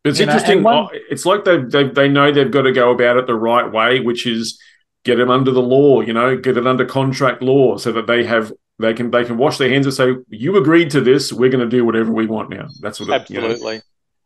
[0.05, 0.57] It's You interesting.
[0.59, 3.27] and one- oh, it's like they, they they know they've got to go about it
[3.27, 4.61] the right way, which is
[5.05, 6.01] get it under the law.
[6.01, 9.39] You know, get it under contract law, so that they have they can they can
[9.39, 11.33] wash their hands and say, "You agreed to this.
[11.33, 13.47] We're going to do whatever we want now." That's what it, you know.
[13.51, 13.83] absolutely,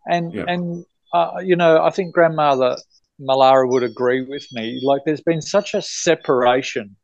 [0.09, 0.45] and Yeah.
[0.49, 2.77] and uh, you know, I think Grandmother
[3.21, 4.81] Mulara would agree with me.
[4.83, 6.97] Like, there's been such a separation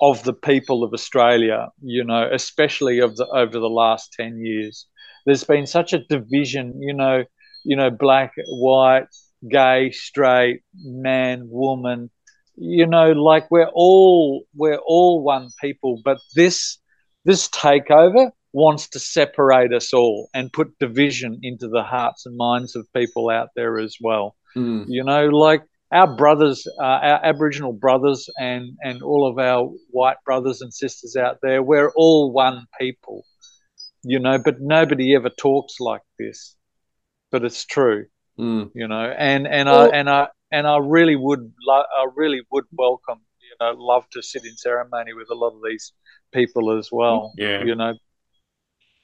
[0.00, 4.86] of the people of Australia, you know, especially of the over the last ten years.
[5.26, 7.24] There's been such a division, you know,
[7.66, 9.06] you know, black, white,
[9.50, 12.10] gay, straight, man, woman.
[12.56, 16.78] You know, like we're all we're all one people, but this
[17.24, 22.74] this takeover wants to separate us all and put division into the hearts and minds
[22.74, 24.86] of people out there as well Mm.
[24.88, 30.16] you know like our brothers uh, our aboriginal brothers and and all of our white
[30.24, 33.22] brothers and sisters out there we're all one people
[34.02, 36.56] you know but nobody ever talks like this
[37.36, 38.06] but it's true
[38.38, 38.70] Mm.
[38.74, 42.42] you know and and Well- i and i and i really would lo- i really
[42.52, 45.92] would welcome you know love to sit in ceremony with a lot of these
[46.32, 47.64] people as well Yeah.
[47.64, 47.94] you know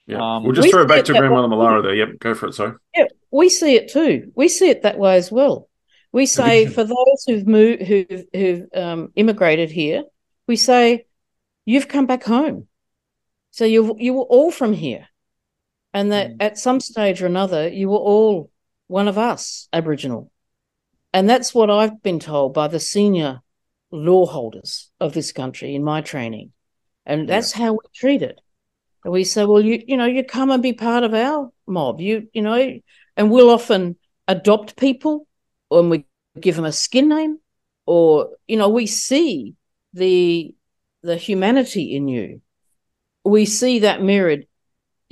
[0.06, 0.18] Yeah.
[0.24, 1.94] Um, we'll just We throw it back said to Grandmother Mulara there.
[2.02, 2.54] Yep, go for it.
[2.54, 2.74] So.
[2.96, 4.14] Yeah, we see it too.
[4.40, 5.56] We see it that way as well.
[6.18, 10.02] We say for those who've moved, who've, who've um, immigrated here,
[10.50, 11.06] we say
[11.70, 12.66] you've come back home.
[13.52, 15.04] So you you were all from here,
[15.92, 16.36] and that Mm.
[16.40, 18.50] at some stage or another you were all
[18.86, 20.30] one of us, Aboriginal,
[21.12, 23.40] and that's what I've been told by the senior
[23.90, 26.52] law holders of this country in my training,
[27.04, 28.40] and that's how we treat it.
[29.04, 32.00] And we say, well, you you know, you come and be part of our mob.
[32.00, 32.78] You you know,
[33.16, 33.96] and we'll often
[34.28, 35.26] adopt people,
[35.70, 36.06] and we
[36.40, 37.38] give them a skin name,
[37.84, 39.54] or you know, we see
[39.92, 40.54] the
[41.02, 42.40] the humanity in you.
[43.24, 44.46] We see that mirrored.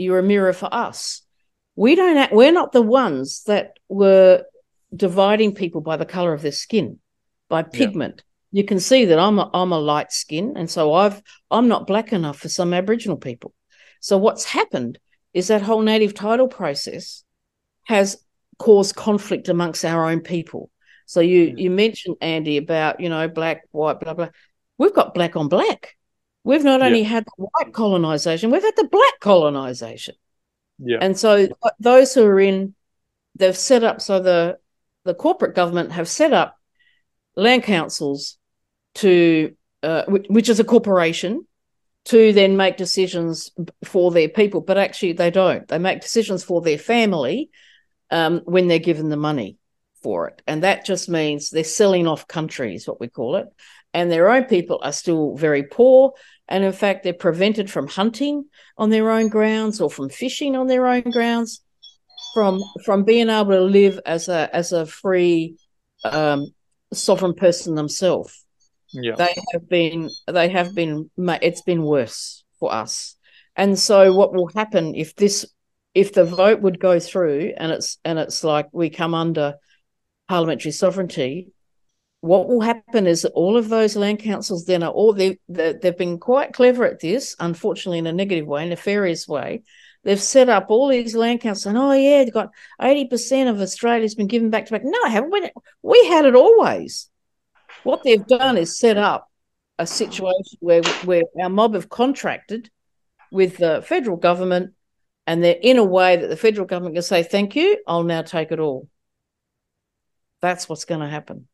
[0.01, 1.23] You're a mirror for us.
[1.77, 2.17] We don't.
[2.17, 4.45] Act, we're not the ones that were
[4.95, 6.99] dividing people by the color of their skin,
[7.49, 8.25] by pigment.
[8.53, 11.87] You can see that I'm a, I'm a light skin, and so I've I'm not
[11.87, 13.55] black enough for some Aboriginal people.
[14.01, 14.99] So what's happened
[15.33, 17.23] is that whole native title process
[17.85, 18.19] has
[18.59, 20.71] caused conflict amongst our own people.
[21.07, 24.29] So you you mentioned Andy about you know black, white, blah blah.
[24.79, 25.97] We've got black on black.
[26.45, 26.87] We've not Yeah.
[26.87, 30.15] only had the white colonization, we've had the black colonization.
[30.79, 31.49] yeah And so
[31.79, 32.75] those who are in,
[33.37, 34.59] they've set up so the
[35.05, 36.59] the corporate government have set up
[37.37, 38.39] land councils
[38.97, 41.47] to uh, which, which is a corporation
[42.07, 43.51] to then make decisions
[43.85, 45.67] for their people, but actually they don't.
[45.69, 47.51] They make decisions for their family
[48.11, 49.57] um, when they're given the money
[50.03, 53.47] for it, and that just means they're selling off countries, what we call it.
[53.93, 56.13] And their own people are still very poor,
[56.49, 58.45] and in fact, they're prevented from hunting
[58.77, 61.63] on their own grounds or from fishing on their own grounds,
[62.35, 65.57] from from being able to live as a as a free
[66.05, 66.47] um,
[66.93, 68.45] sovereign person themselves.
[68.93, 69.15] Yeah.
[69.17, 73.17] They have been they have been it's been worse for us.
[73.57, 75.47] And so what will happen if this
[75.95, 79.55] if the vote would go through and it's and it's like we come under
[80.29, 81.53] parliamentary sovereignty
[82.21, 85.73] what will happen is that all of those land councils then are all they they-
[85.73, 89.63] they've been quite clever at this unfortunately in a negative way nefarious way.
[90.03, 94.15] They've set up all these land councils and oh yeah they've got 80% of australia's
[94.15, 94.83] been given back to back.
[94.85, 95.33] No haven't.
[95.33, 95.51] We,
[95.83, 97.09] we had it always.
[97.85, 99.31] What they've done is set up
[99.79, 102.71] a situation where where our mob have contracted
[103.33, 104.75] with the federal government,
[105.27, 108.23] and they're in a way that the federal government can say, "Thank you, I'll now
[108.23, 108.89] take it all."
[110.43, 111.49] That's what's going to happen.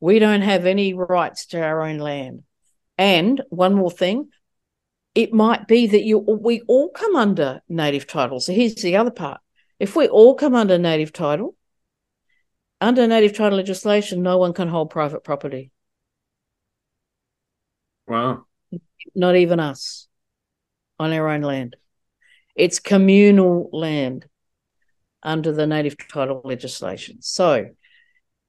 [0.00, 2.44] We don't have any rights to our own land.
[2.96, 4.28] And one more thing,
[5.14, 8.40] it might be that you we all come under native title.
[8.40, 9.40] So here's the other part:
[9.78, 11.56] if we all come under native title,
[12.80, 15.72] under native title legislation, no one can hold private property,
[18.06, 18.46] Wow.
[19.14, 20.08] not even us,
[20.98, 21.76] on our own land.
[22.54, 24.26] It's communal land
[25.22, 27.18] under the native title legislation.
[27.20, 27.70] So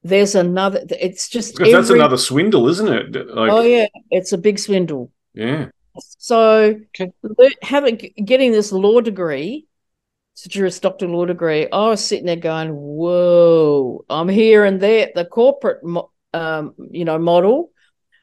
[0.02, 0.82] there's another.
[0.90, 3.28] It's just Because that's another swindle, isn't it?
[3.34, 5.12] Like, oh yeah, it's a big swindle.
[5.34, 5.68] yeah.
[6.18, 7.12] So Okay.
[7.62, 9.66] having getting this law degree,
[10.34, 14.80] it's a Juris Doctor law degree, I was sitting there going, "Whoa!" I'm here and
[14.80, 17.70] there, the corporate, mo- um, you know, model,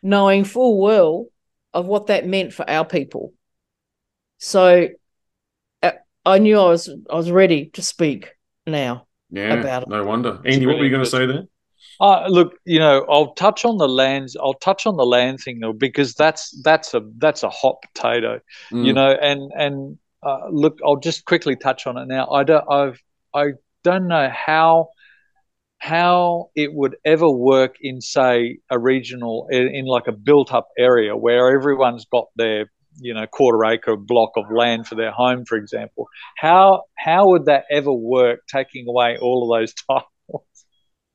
[0.01, 1.27] knowing full well
[1.73, 3.33] of what that meant for our people.
[4.39, 4.87] So
[6.25, 8.29] I knew I was I was ready to speak
[8.65, 9.07] now.
[9.29, 9.89] Yeah, About it.
[9.89, 10.39] no wonder.
[10.45, 11.43] Andy, what were you going to say there?
[11.99, 14.35] Uh, look, you know, I'll touch on the lands.
[14.35, 18.39] I'll touch on the land thing though, because that's that's a that's a hot potato,
[18.79, 18.95] you Mm.
[18.95, 19.11] know.
[19.11, 22.27] And and uh, look, I'll just quickly touch on it now.
[22.29, 23.01] I don't, I've,
[23.33, 23.45] I
[23.83, 24.89] don't know how
[25.79, 30.69] how it would ever work in say a regional in, in like a built up
[30.77, 35.45] area where everyone's got their you know quarter acre block of land for their home
[35.45, 36.07] for example
[36.37, 39.73] how how would that ever work taking away all of those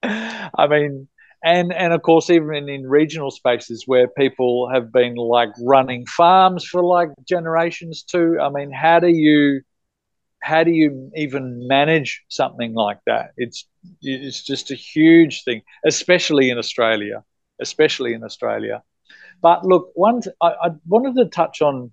[0.03, 1.09] i mean
[1.45, 6.65] and and of course even in, regional spaces where people have been like running farms
[6.65, 9.61] for like generations too i mean how do you
[10.43, 13.31] how do you even manage something like that?
[13.37, 13.65] It's
[14.03, 17.25] it's just a huge thing especially in australia
[17.61, 18.83] especially in australia.
[19.41, 21.93] But look one I, I wanted to touch on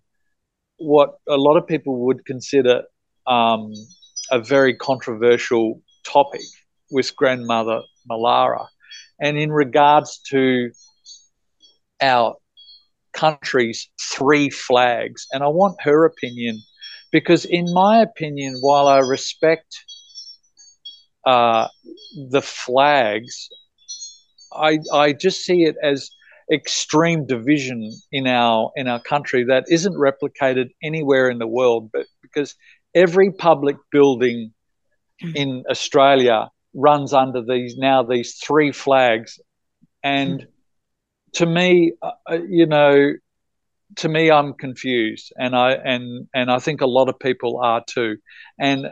[0.78, 2.84] what a lot of people would consider
[3.28, 3.74] um,
[4.32, 6.42] a very controversial topic
[6.90, 8.68] with grandmother Mulara.
[9.22, 10.72] And in regards to
[12.02, 12.36] our
[13.14, 16.62] country's three flags and i want her opinion
[17.12, 19.84] because in my opinion while i respect
[21.26, 21.68] uh,
[22.30, 23.50] the flags
[24.54, 26.10] I, I just see it as
[26.52, 32.06] extreme division in our in our country that isn't replicated anywhere in the world but
[32.22, 32.56] because
[32.96, 34.52] every public building
[35.36, 39.40] in Australia runs under these now these three flags.
[40.04, 40.48] And
[41.34, 43.14] to me uh, you know
[43.98, 45.34] to me I'm confused.
[45.38, 48.18] And I and and I think a lot of people are too.
[48.60, 48.88] And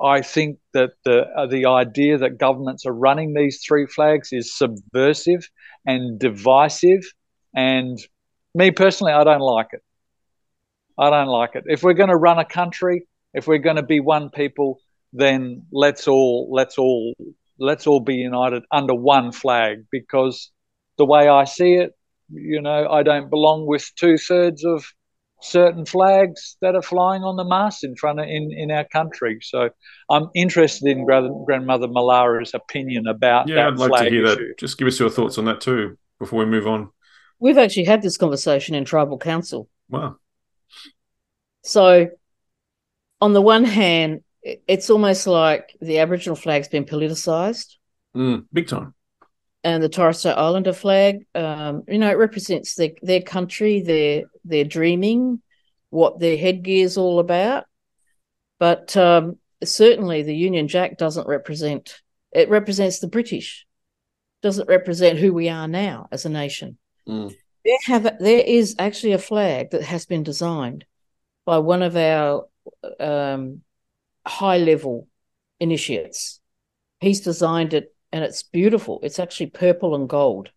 [0.00, 4.56] I think that the uh, the idea that governments are running these three flags is
[4.56, 5.48] subversive
[5.86, 7.04] and divisive,
[7.54, 7.98] and
[8.54, 9.82] me personally, I don't like it.
[10.98, 11.64] I don't like it.
[11.66, 14.80] If we're going to run a country, if we're going to be one people,
[15.16, 17.14] then let's all let's all
[17.58, 19.84] let's all be united under one flag.
[19.90, 20.50] Because
[20.98, 21.92] the way I see it,
[22.30, 24.84] you know, I don't belong with two thirds of
[25.42, 29.38] certain flags that are flying on the mast in front of in, in our country.
[29.42, 29.70] So
[30.10, 33.52] I'm interested in Gra- grandmother Mulara's opinion about that.
[33.52, 34.48] Yeah, that I'd like flag to hear issue.
[34.48, 34.58] that.
[34.58, 36.90] Just give us your thoughts on that too before we move on.
[37.38, 39.68] We've actually had this conversation in tribal council.
[39.90, 40.16] Wow.
[41.62, 42.08] So,
[43.20, 44.25] on the one hand, i-
[44.66, 47.76] it's almost like the Aboriginal flag's been politicized,
[48.14, 48.94] Mm, big time.
[49.64, 54.24] and the Torres Strait Islander flag, um, you know, it represents their their country, their
[54.44, 55.42] their dreaming,
[55.90, 57.64] what their headgear is all about.
[58.58, 62.00] But um, certainly, the Union Jack doesn't represent.
[62.32, 63.66] It represents the British.
[64.42, 66.78] Doesn't represent who we are now as a nation.
[67.08, 67.34] Mm.
[67.64, 70.84] There have there is actually a flag that has been designed
[71.44, 72.46] by one of our
[73.00, 73.62] um,
[74.26, 75.08] high level
[75.60, 76.40] initiates.
[77.00, 79.00] He's designed it and it's beautiful.
[79.02, 80.50] It's actually purple and gold.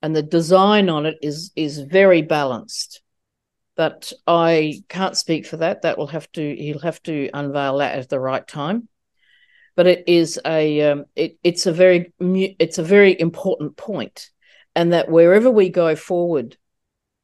[0.00, 3.02] And the design on it is is very balanced.
[3.76, 5.82] But I can't speak for that.
[5.82, 8.88] That will have to he'll have to unveil that at the right time.
[9.74, 14.28] But it is a um, it, it's a very it's a very important point,
[14.74, 16.56] and that wherever we go forward,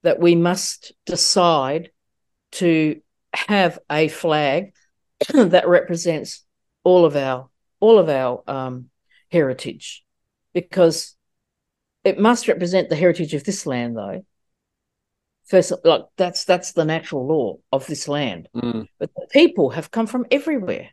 [0.03, 1.91] that we must decide
[2.53, 3.01] to
[3.35, 4.73] have a flag
[5.35, 6.45] that represents
[6.85, 7.49] all of our
[7.81, 8.91] all of our um,
[9.31, 10.05] heritage,
[10.53, 11.17] because
[12.05, 14.25] it must represent the heritage of this land, though.
[15.47, 18.49] First, like that's that's the natural law of this land.
[18.55, 18.87] Mm.
[18.99, 20.91] But the people have come from everywhere.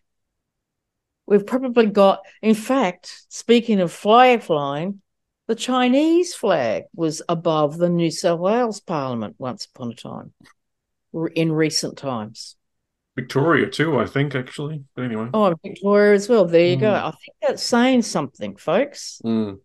[1.28, 5.02] We've probably got, in fact, speaking of flag flying,
[5.48, 10.34] the Chinese flag was above the New South Wales Parliament once upon a time,
[11.36, 12.56] in recent times.
[13.16, 14.84] Victoria too, I think actually.
[14.96, 15.30] But anyway.
[15.34, 16.46] Oh, Victoria as well.
[16.46, 16.92] There you go.
[16.92, 17.04] Mm.
[17.04, 19.22] I think that's saying something, folks.
[19.24, 19.60] Mm.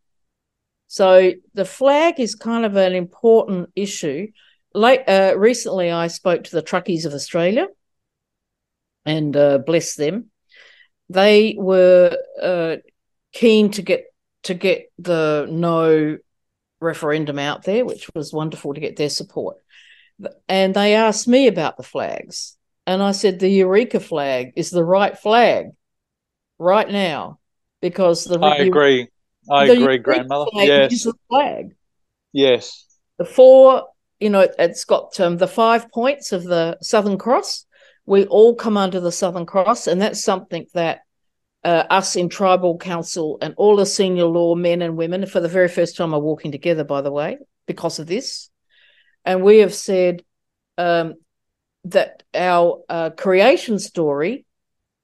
[0.87, 4.29] So the flag is kind of an important issue.
[4.75, 7.67] Late uh, recently, I spoke to the truckies of Australia,
[9.05, 10.31] and uh, bless them,
[11.09, 12.77] they were uh,
[13.33, 14.05] keen to get
[14.45, 16.19] to get the no
[16.81, 19.59] referendum out there, which was wonderful to get their support.
[20.49, 22.57] And they asked me about the flags,
[22.91, 25.67] and I said the Eureka flag is the right flag
[26.59, 27.39] right now
[27.81, 29.07] because the I agree.
[29.49, 30.51] I agree, Eureka grandmother.
[30.51, 31.77] flag Yes, is the flag.
[32.33, 32.87] yes.
[33.19, 33.85] The four,
[34.19, 37.65] you know, it's got um, the five points of the Southern Cross.
[38.07, 41.03] We all come under the Southern Cross, and that's something that
[41.63, 45.49] uh, us in tribal council and all the senior law men and women, for the
[45.49, 46.83] very first time, are walking together.
[46.83, 48.51] By the way, because of this,
[49.25, 50.25] and we have said
[50.77, 51.15] um,
[51.85, 54.45] that our uh, creation story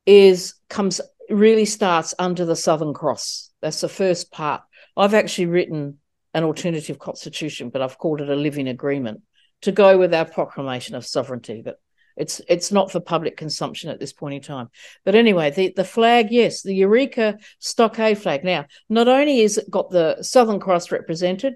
[0.04, 3.50] is comes really starts under the Southern Cross.
[3.60, 4.62] That's the first part.
[4.96, 5.98] I've actually written
[6.34, 9.22] an alternative constitution, but I've called it a living agreement
[9.62, 11.62] to go with our proclamation of sovereignty.
[11.64, 11.80] But
[12.16, 14.68] it's it's not for public consumption at this point in time.
[15.04, 18.44] But anyway, the, the flag, yes, the Eureka Stockade flag.
[18.44, 21.54] Now, not only is it got the Southern Cross represented,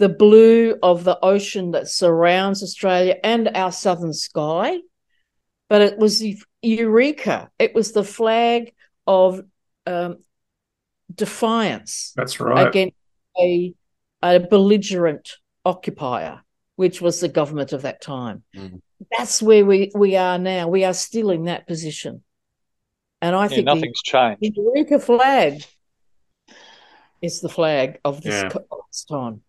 [0.00, 4.78] the blue of the ocean that surrounds Australia and our southern sky,
[5.68, 6.24] but it was
[6.62, 7.50] Eureka.
[7.58, 8.72] It was the flag
[9.06, 9.42] of
[9.86, 10.20] um,
[11.14, 12.14] defiance.
[12.16, 12.66] That's right.
[12.66, 12.96] Against
[13.38, 13.74] a,
[14.22, 15.36] a belligerent
[15.66, 16.40] occupier,
[16.76, 18.42] which was the government of that time.
[18.56, 18.80] Mm.
[19.18, 20.68] That's where we, we are now.
[20.68, 22.22] We are still in that position.
[23.20, 24.40] And I yeah, think nothing's the, changed.
[24.40, 25.62] The Eureka flag
[27.20, 28.48] is the flag of this, yeah.
[28.88, 29.42] this time.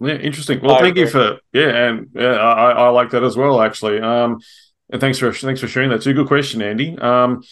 [0.00, 0.60] Yeah, interesting.
[0.60, 1.02] Well, I thank agree.
[1.02, 4.00] you for yeah, and yeah, I, I like that as well, actually.
[4.00, 4.38] Um,
[4.90, 5.96] and thanks for thanks for sharing that.
[5.96, 6.96] It's a good question, Andy.
[6.98, 7.42] Um,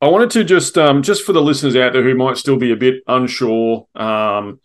[0.00, 2.72] I wanted to just um, just for the listeners out there who might still be
[2.72, 4.60] a bit unsure, um,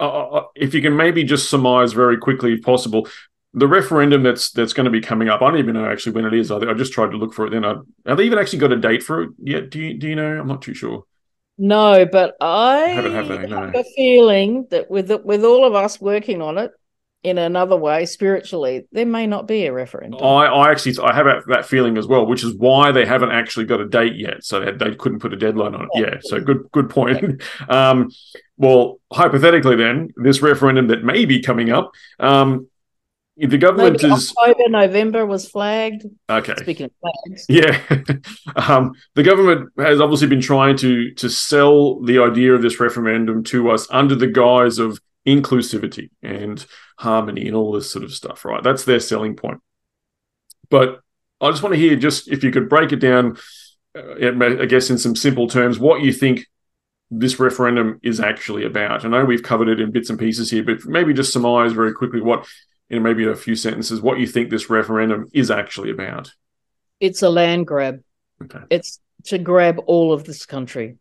[0.00, 3.06] uh, uh, uh, if you can maybe just surmise very quickly, if possible,
[3.52, 5.42] the referendum that's that's going to be coming up.
[5.42, 6.50] I don't even know actually when it is.
[6.50, 7.50] I, I just tried to look for it.
[7.50, 9.70] Then I, have they even actually got a date for it yet?
[9.70, 10.40] Do you do you know?
[10.40, 11.04] I'm not too sure.
[11.58, 13.60] No, but I haven't have, they, no.
[13.66, 16.70] have a feeling that with the, with all of us working on it
[17.24, 20.22] in another way spiritually, there may not be a referendum.
[20.22, 23.66] I, I actually I have that feeling as well, which is why they haven't actually
[23.66, 24.44] got a date yet.
[24.44, 25.88] So they, they couldn't put a deadline on it.
[25.94, 26.00] Yeah.
[26.12, 27.42] yeah so good good point.
[27.68, 28.10] um,
[28.56, 32.68] well, hypothetically, then this referendum that may be coming up, um,
[33.46, 36.04] the government Maybe is October, November was flagged.
[36.28, 36.54] Okay.
[36.56, 37.80] Speaking of flags, yeah,
[38.56, 43.44] um, the government has obviously been trying to to sell the idea of this referendum
[43.44, 46.66] to us under the guise of inclusivity and
[46.98, 48.44] harmony and all this sort of stuff.
[48.44, 49.60] Right, that's their selling point.
[50.68, 51.00] But
[51.40, 53.36] I just want to hear just if you could break it down,
[53.96, 56.44] uh, I guess in some simple terms, what you think
[57.10, 59.04] this referendum is actually about.
[59.04, 61.92] I know we've covered it in bits and pieces here, but maybe just surmise very
[61.92, 62.46] quickly what
[62.90, 66.32] in maybe a few sentences what you think this referendum is actually about.
[67.00, 68.02] It's a land grab.
[68.42, 68.60] Okay.
[68.70, 70.96] It's to grab all of this country.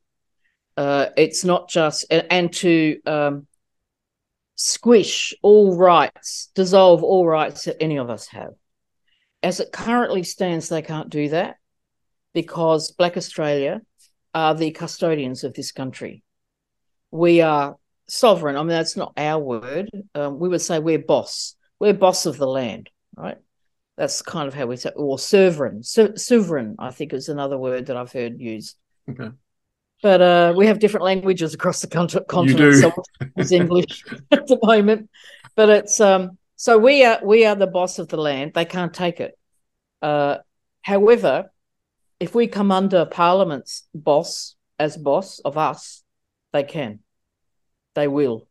[0.75, 3.47] Uh, it's not just and, and to um,
[4.55, 8.51] squish all rights, dissolve all rights that any of us have.
[9.41, 11.57] As it currently stands, they can't do that
[12.33, 13.81] because Black Australia
[14.33, 16.23] are the custodians of this country.
[17.11, 17.77] We are
[18.07, 18.55] sovereign.
[18.55, 19.89] I mean, that's not our word.
[20.13, 23.37] Um, we would say we're boss we're boss of the land, right?
[23.97, 25.83] That's kind of how we say, or sovereign.
[25.83, 28.75] Su- sovereign, I think, is another word that I've heard used.
[29.09, 29.29] Okay.
[30.03, 32.27] But uh, we have different languages across the continent.
[32.31, 32.73] You do.
[32.73, 32.93] So
[33.35, 35.09] it's English at the moment,
[35.55, 36.37] but it's um.
[36.55, 38.53] So we are we are the boss of the land.
[38.53, 39.37] They can't take it.
[40.01, 40.37] Uh,
[40.81, 41.51] however,
[42.19, 46.03] if we come under Parliament's boss as boss of us,
[46.53, 46.99] they can.
[47.95, 48.47] They will,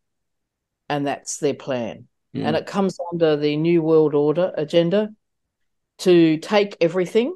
[0.88, 2.08] and that's their plan
[2.38, 2.48] yeah.
[2.48, 2.60] and mm.
[2.60, 5.10] it comes under the New World Order agenda
[5.98, 7.34] to take everything,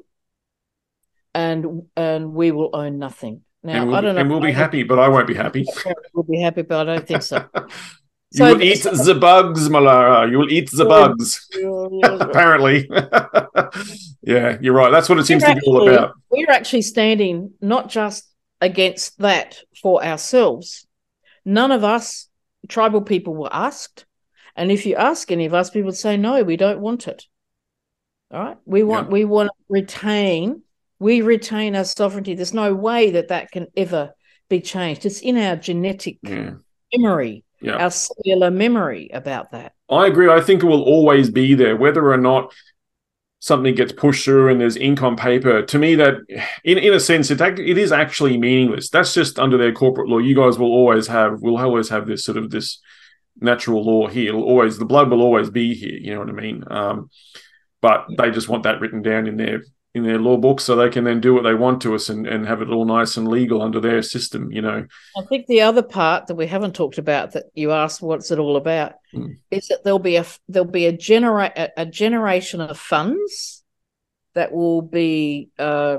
[1.33, 3.41] and and we will own nothing.
[3.63, 5.65] Now we'll, I don't know, and we'll be happy, but I won't be happy.
[6.13, 7.45] We'll be happy, but I don't think so.
[7.55, 7.69] you
[8.33, 10.29] so, will eat the bugs, Mulara.
[10.29, 11.47] You will eat the bugs.
[12.21, 12.89] Apparently,
[14.21, 14.91] yeah, you're right.
[14.91, 16.15] That's what it seems actually, to be all about.
[16.29, 18.27] We're actually standing not just
[18.59, 20.85] against that for ourselves.
[21.45, 22.27] None of us
[22.67, 24.05] tribal people were asked
[24.55, 27.25] and if you ask any of us, people say, no, we don't want it.
[28.31, 28.57] All right.
[28.65, 29.13] We want, yeah.
[29.13, 30.63] we want to retain,
[30.99, 32.33] we retain our sovereignty.
[32.33, 34.13] There's no way that that can ever
[34.49, 35.05] be changed.
[35.05, 36.51] It's in our genetic yeah.
[36.95, 37.75] memory, yeah.
[37.75, 39.73] our cellular memory about that.
[39.89, 40.29] I agree.
[40.29, 42.53] I think it will always be there, whether or not
[43.39, 45.63] something gets pushed through and there's ink on paper.
[45.63, 46.15] To me, that
[46.63, 48.89] in, in a sense, it, it is actually meaningless.
[48.89, 50.19] That's just under their corporate law.
[50.19, 52.79] You guys will always have, will always have this sort of this
[53.41, 54.29] natural law here.
[54.29, 55.97] It'll always the blood will always be here.
[55.97, 56.63] You know what I mean?
[56.69, 57.09] Um,
[57.81, 59.63] but they just want that written down in their
[59.93, 62.25] in their law book so they can then do what they want to us and,
[62.25, 64.85] and have it all nice and legal under their system you know
[65.17, 68.39] i think the other part that we haven't talked about that you asked what's it
[68.39, 69.37] all about mm.
[69.49, 73.63] is that there'll be a there'll be a generate a, a, generation of funds
[74.33, 75.97] that will be uh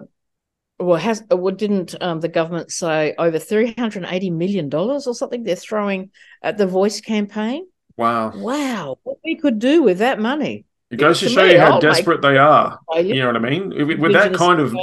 [0.83, 5.57] well has well didn't um, the government say over 380 million dollars or something they're
[5.57, 6.11] throwing
[6.43, 7.66] at the voice campaign?
[7.97, 8.33] Wow.
[8.35, 8.99] Wow.
[9.03, 10.64] What we could do with that money?
[10.91, 12.78] It goes to, to show me, you how I'll desperate they are.
[12.97, 13.70] You know what i mean?
[13.70, 14.74] With, with that kind of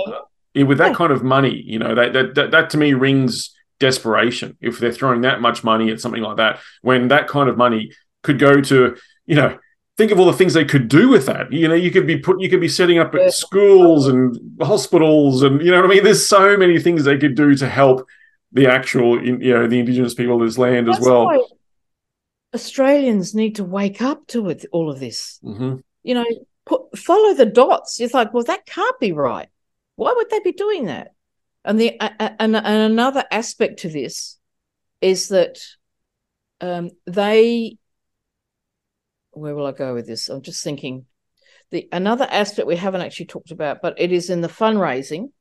[0.56, 4.58] with that kind of money you know that, that that that to me rings desperation
[4.60, 7.92] if they're throwing that much money at something like that when that kind of money
[8.24, 9.58] could go to you know
[10.00, 11.52] think of all the things they could do with that.
[11.52, 15.62] You know, you could be put, you could be setting up schools and hospitals, and
[15.62, 16.06] you know what I mean.
[16.06, 18.08] There's so many things they could do to help
[18.54, 21.50] the actual, you know, the indigenous people of this land That's as well.
[22.56, 25.40] Australians need to wake up to it, all of this.
[25.44, 25.76] Mm-hmm.
[26.04, 26.26] You know,
[26.66, 28.00] put, follow the dots.
[28.00, 29.50] It's like, well, that can't be right.
[29.98, 31.14] Why would they be doing that?
[31.66, 34.38] And the uh, and, and another aspect to this
[35.02, 35.60] is that
[36.62, 37.78] um, they.
[39.40, 40.30] Where will I go with this?
[40.30, 41.06] I'm just thinking.
[41.72, 45.32] The another aspect we haven't actually talked about, but it is in the fundraising,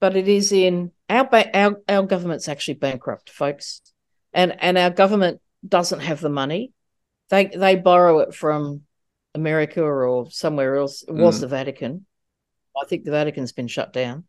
[0.00, 3.82] but it is in our our our government's actually bankrupt, folks,
[4.32, 6.72] and and our government doesn't have the money.
[7.28, 8.82] They they borrow it from
[9.34, 11.02] America or somewhere else.
[11.06, 11.40] It was mm.
[11.42, 12.06] the Vatican.
[12.80, 14.24] I think the Vatican's been shut down.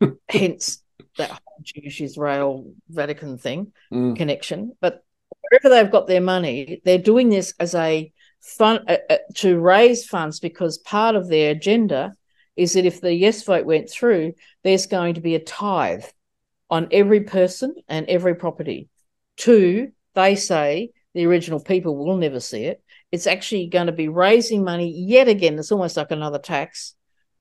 [0.28, 0.82] Hence
[1.16, 4.16] that whole Jewish Israel Vatican thing mm.
[4.16, 4.76] connection.
[4.80, 5.02] But
[5.40, 10.04] wherever they've got their money, they're doing this as a fund uh, uh, to raise
[10.06, 12.14] funds because part of their agenda
[12.56, 14.34] is that if the yes vote went through,
[14.64, 16.04] there's going to be a tithe
[16.68, 18.88] on every person and every property.
[19.36, 22.82] Two, they say the original people will never see it.
[23.10, 25.58] It's actually going to be raising money yet again.
[25.58, 26.94] It's almost like another tax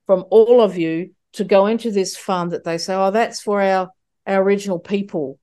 [0.05, 3.61] from all of you to go into this fund that they say, oh, that's for
[3.61, 3.91] our
[4.25, 5.39] our original people.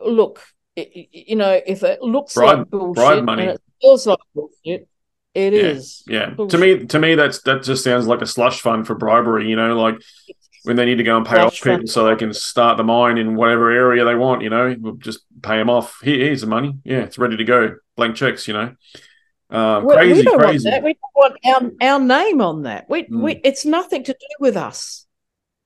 [0.00, 0.42] Look,
[0.76, 3.56] it, you know, if it looks bribe, like bullshit money.
[3.80, 4.88] Feels like bullshit,
[5.34, 6.02] it yeah, is.
[6.06, 6.34] yeah.
[6.34, 9.48] To me, to me, that's that just sounds like a slush fund for bribery.
[9.48, 9.96] You know, like
[10.64, 11.90] when they need to go and pay slush off people fund.
[11.90, 14.42] so they can start the mine in whatever area they want.
[14.42, 16.00] You know, we'll just pay them off.
[16.02, 16.78] Here, here's the money.
[16.84, 17.76] Yeah, it's ready to go.
[17.96, 18.48] Blank checks.
[18.48, 18.74] You know.
[19.50, 20.70] Uh, we, crazy, we don't crazy.
[20.70, 20.84] Want that.
[20.84, 22.88] We don't want our, our name on that.
[22.88, 23.20] We, mm.
[23.20, 25.06] we, it's nothing to do with us.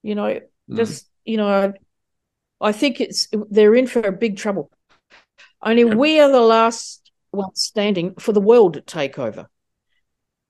[0.03, 0.41] You know,
[0.71, 0.77] mm.
[0.77, 4.71] just you know, I, I think it's they're in for a big trouble.
[5.63, 5.95] Only yeah.
[5.95, 7.04] we are the last
[7.35, 9.47] ones standing for the world takeover.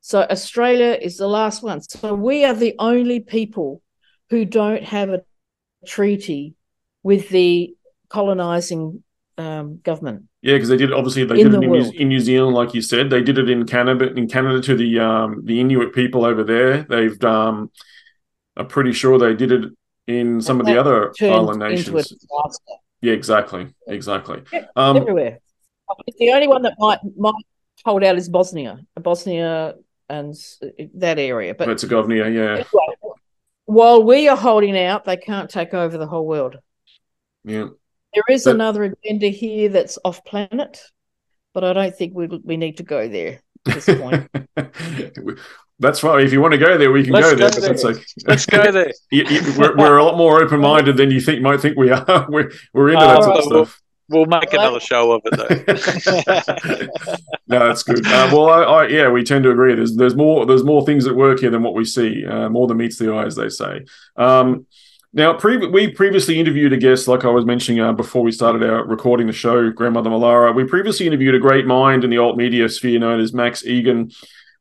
[0.00, 1.80] So Australia is the last one.
[1.80, 3.80] So we are the only people
[4.30, 5.22] who don't have a
[5.86, 6.54] treaty
[7.02, 7.74] with the
[8.08, 9.02] colonizing
[9.38, 10.24] um, government.
[10.42, 12.74] Yeah, because they did obviously they in did it in New, in New, Zealand, like
[12.74, 13.10] you said.
[13.10, 14.12] They did it in Canada.
[14.12, 17.22] In Canada, to the um, the Inuit people over there, they've.
[17.24, 17.70] Um,
[18.56, 19.72] I'm pretty sure they did it
[20.06, 22.12] in some of the other island nations.
[23.00, 24.42] Yeah, exactly, exactly.
[24.76, 25.40] Um, everywhere.
[26.18, 27.34] The only one that might might
[27.84, 29.74] hold out is Bosnia, Bosnia
[30.08, 30.34] and
[30.94, 31.54] that area.
[31.54, 32.52] But Herzegovina, yeah.
[32.52, 32.96] Anyway,
[33.66, 36.56] while we are holding out, they can't take over the whole world.
[37.44, 37.68] Yeah.
[38.14, 40.80] There is but, another agenda here that's off planet,
[41.52, 44.28] but I don't think we we need to go there at this point.
[45.78, 46.24] that's fine.
[46.24, 47.50] If you want to go there, we can Let's go, there.
[47.50, 48.92] But that's like Let's go there.
[49.10, 51.90] you, you, we're, we're a lot more open minded than you think might think we
[51.90, 52.26] are.
[52.28, 53.82] We're we're into that sort of stuff.
[54.08, 56.86] We'll make another show of it though.
[57.48, 58.06] no, that's good.
[58.06, 59.74] Uh, well, I, I, yeah, we tend to agree.
[59.74, 62.24] There's there's more there's more things at work here than what we see.
[62.26, 63.84] Uh, more than meets the eye, as they say.
[64.16, 64.66] Um,
[65.16, 68.68] now, pre- we previously interviewed a guest, like I was mentioning uh, before we started
[68.68, 70.52] our recording the show, Grandmother Mulara.
[70.52, 74.12] We previously interviewed a great mind in the alt media sphere known as Max Igan.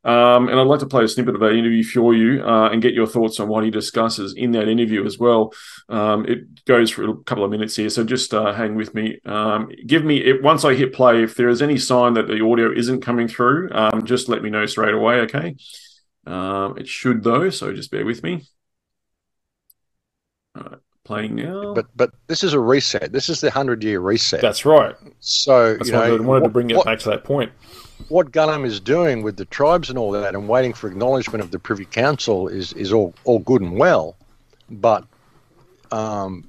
[0.04, 2.82] Um, and I'd like to play a snippet of that interview for you uh, and
[2.82, 5.52] get your thoughts on what he discusses in that interview as well.
[5.88, 9.18] Um, it goes for a couple of minutes here, so just uh, hang with me.
[9.24, 11.22] Um, give me it, once I hit play.
[11.22, 14.50] If there is any sign that the audio isn't coming through, um, just let me
[14.50, 15.20] know straight away.
[15.20, 15.56] Okay,
[16.26, 18.46] um, it should though, so just bear with me.
[20.54, 21.74] Right, playing now.
[21.74, 23.10] But but this is a reset.
[23.12, 24.42] This is the hundred year reset.
[24.42, 24.94] That's right.
[25.20, 27.52] So That's you know, I wanted what, to bring it what, back to that point.
[28.08, 31.50] What Gunham is doing with the tribes and all that, and waiting for acknowledgement of
[31.50, 34.16] the Privy Council is is all all good and well,
[34.70, 35.04] but
[35.92, 36.44] um,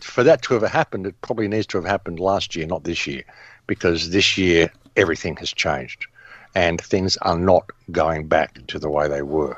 [0.00, 3.06] for that to have happened, it probably needs to have happened last year, not this
[3.06, 3.22] year,
[3.66, 6.06] because this year everything has changed,
[6.54, 9.56] and things are not going back to the way they were.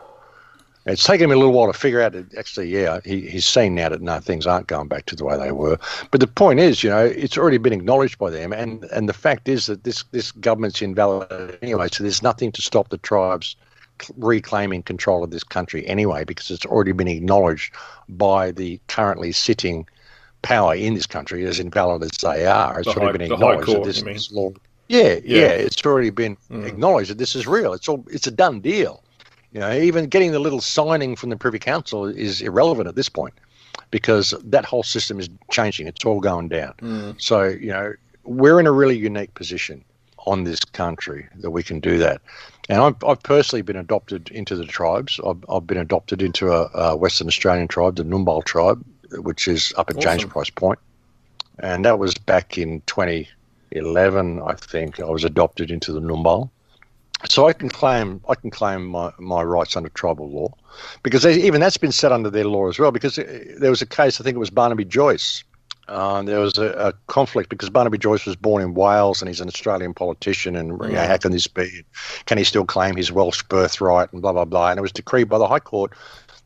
[0.89, 3.75] It's taken me a little while to figure out that actually, yeah, he, he's seen
[3.75, 5.79] now that no, things aren't going back to the way they were.
[6.11, 9.13] But the point is, you know, it's already been acknowledged by them, and and the
[9.13, 11.89] fact is that this this government's invalid anyway.
[11.93, 13.57] So there's nothing to stop the tribes
[14.17, 17.75] reclaiming control of this country anyway, because it's already been acknowledged
[18.09, 19.87] by the currently sitting
[20.43, 22.81] power in this country, as invalid as they are.
[22.81, 24.51] It's the already high, been acknowledged court, that this, this law.
[24.89, 26.67] Yeah, yeah, yeah, it's already been mm.
[26.67, 27.75] acknowledged that this is real.
[27.75, 29.03] It's all it's a done deal.
[29.53, 33.09] You know, even getting the little signing from the Privy Council is irrelevant at this
[33.09, 33.35] point
[33.91, 35.87] because that whole system is changing.
[35.87, 36.75] It's all going down.
[36.81, 37.21] Mm.
[37.21, 37.95] So, you know,
[38.25, 39.85] we're in a really unique position
[40.27, 42.21] on this country that we can do that.
[42.69, 45.19] And I've, I've personally been adopted into the tribes.
[45.27, 49.73] I've, I've been adopted into a, a, Western Australian tribe, the Numbal tribe, which is
[49.79, 50.19] up at awesome.
[50.19, 50.79] James Price Point.
[51.61, 55.01] And that was back in 2011, I think.
[55.01, 56.51] I was adopted into the Numbal
[57.27, 60.55] so I can claim I can claim my, my rights under tribal law,
[61.03, 62.93] because they, even that's been set under their law as well.
[62.93, 65.43] Because uh, there was a case, I think it was Barnaby Joyce.
[65.89, 69.41] Uh, there was a, a, conflict because Barnaby Joyce was born in Wales and he's
[69.41, 71.83] an Australian politician, and you know, how can this be?
[72.27, 74.71] Can he still claim his Welsh birthright and blah blah blah?
[74.71, 75.95] And it was decreed by the High Court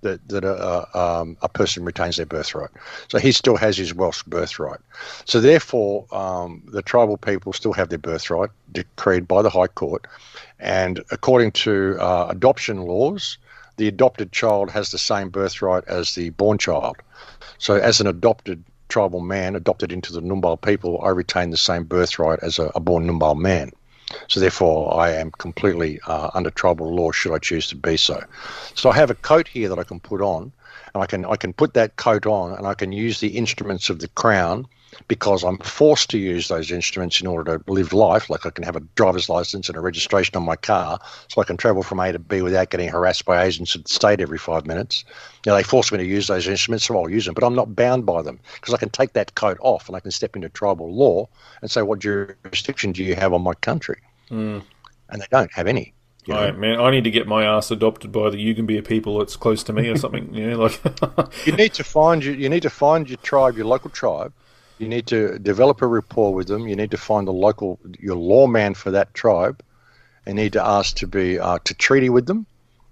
[0.03, 2.70] that that a, um, a person retains their birthright.
[3.09, 4.81] So he still has his Welsh birthright.
[5.25, 10.07] So therefore, um, the tribal people still have their birthright decreed by the High Court,
[10.63, 13.37] and according to uh, adoption laws,
[13.79, 16.97] the adopted child has the same birthright as the born child.
[17.59, 21.83] So as an adopted tribal man adopted into the Ngumbal people, I retain the same
[21.83, 23.73] birthright as a, a born Ngumbal man.
[24.29, 28.23] So therefore, I am completely uh, under tribal law should I choose to be so.
[28.75, 30.53] So I have a coat here that I can put on,
[30.95, 33.91] and I can I can put that coat on, and I can use the instruments
[33.91, 34.69] of the crown
[35.09, 38.30] because I'm forced to use those instruments in order to live life.
[38.30, 41.45] Like I can have a driver's license and a registration on my car, so I
[41.45, 44.38] can travel from A to B without getting harassed by agents of the state every
[44.38, 45.05] five minutes.
[45.45, 47.55] You know, they force me to use those instruments, so I'll use them, but I'm
[47.55, 50.36] not bound by them because I can take that coat off and I can step
[50.36, 51.28] into tribal law
[51.61, 53.99] and say, "What jurisdiction do you have on my country?"
[54.30, 54.62] Mm.
[55.11, 55.95] And they don't have any.
[56.24, 56.53] You know?
[56.53, 59.72] man, I need to get my ass adopted by the Yugambeh people that's close to
[59.72, 60.32] me or something.
[60.32, 60.80] you know, like
[61.47, 62.32] you need to find you.
[62.32, 64.32] You need to find your tribe, your local tribe,
[64.83, 66.66] you need to develop a rapport with them.
[66.66, 69.62] You need to find the local your lawman for that tribe,
[70.26, 72.47] and need to ask to be uh, to treaty with them,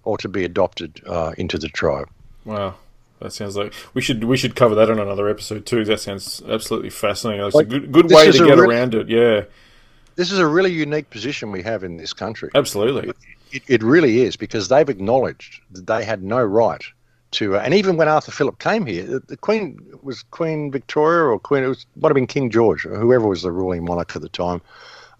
[0.05, 2.09] or to be adopted uh, into the tribe.
[2.45, 2.77] Wow.
[3.21, 5.85] That sounds like we should we should cover that on another episode too.
[5.85, 7.43] That sounds absolutely fascinating.
[7.43, 9.09] That's like, a good good way to get really, around it.
[9.11, 9.43] Yeah,
[10.15, 12.51] this is a really unique position we have in this country.
[12.55, 13.17] Absolutely, it,
[13.53, 16.83] it, it really is because they've acknowledged that they had no right
[17.33, 21.25] to, uh, and even when Arthur Phillip came here, the, the, Queen was Queen Victoria
[21.25, 24.17] or Queen, it was, might have been King George, or whoever was the ruling monarch
[24.17, 24.61] at the time,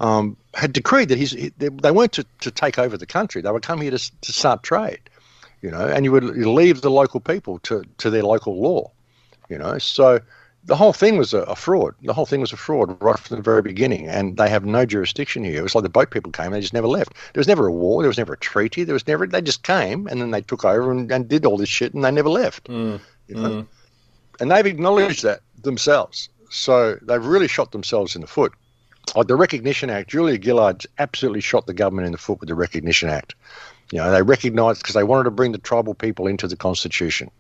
[0.01, 3.43] um, had decreed that he's, he, they, weren't to, to take over the country.
[3.43, 5.01] They would come here to, to start trade,
[5.63, 8.91] you know, and you would leave the local people to, to their local law,
[9.49, 9.79] you know.
[9.79, 10.21] So
[10.65, 11.95] the whole thing was a, a, fraud.
[12.03, 14.85] The whole thing was a fraud right from the very beginning, and they have no
[14.85, 15.61] jurisdiction here.
[15.61, 17.15] It was like the boat people came, and they just never left.
[17.33, 19.27] There was never a war, there was never a treaty, there was never.
[19.27, 22.05] They just came, and then they took over and, and did all this shit, and
[22.05, 22.69] they never left.
[22.69, 23.01] Mm.
[23.29, 23.51] You know?
[23.51, 23.67] mm.
[24.39, 26.29] And they've acknowledged that themselves.
[26.51, 28.53] So they've really shot themselves in the foot.
[29.15, 32.55] Like the Recognition Act, Julia Gillard absolutely shot the government in the foot with the
[32.55, 33.35] Recognition Act.
[33.93, 37.31] You know, they recognised because they wanted to bring the tribal people into the Constitution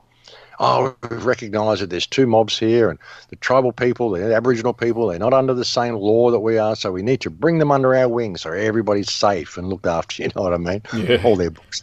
[0.60, 2.98] oh, we've recognised that there's two mobs here, and
[3.30, 6.76] the tribal people, the Aboriginal people, they're not under the same law that we are,
[6.76, 10.10] so we need to bring them under our wing so everybody's safe and looked after.
[10.20, 10.82] You know what I mean?
[10.94, 11.22] Yeah.
[11.24, 11.82] All their books.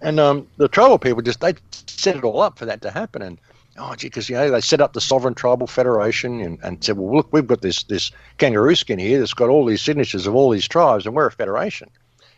[0.00, 3.20] And um, the tribal people just they set it all up for that to happen,
[3.20, 3.38] and
[3.76, 6.96] oh gee, because you know they set up the sovereign tribal federation and, and said,
[6.96, 10.34] well look, we've got this this kangaroo skin here that's got all these signatures of
[10.34, 11.90] all these tribes, and we're a federation,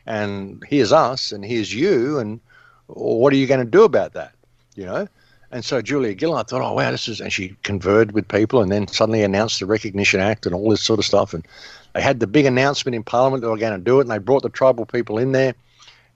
[0.06, 2.40] and here's us, and here's you, and
[2.86, 4.32] what are you going to do about that?
[4.74, 5.06] You know,
[5.52, 8.70] and so Julia Gillard thought, oh, wow, this is, and she converted with people and
[8.70, 11.34] then suddenly announced the Recognition Act and all this sort of stuff.
[11.34, 11.46] And
[11.92, 14.18] they had the big announcement in Parliament they were going to do it, and they
[14.18, 15.54] brought the tribal people in there.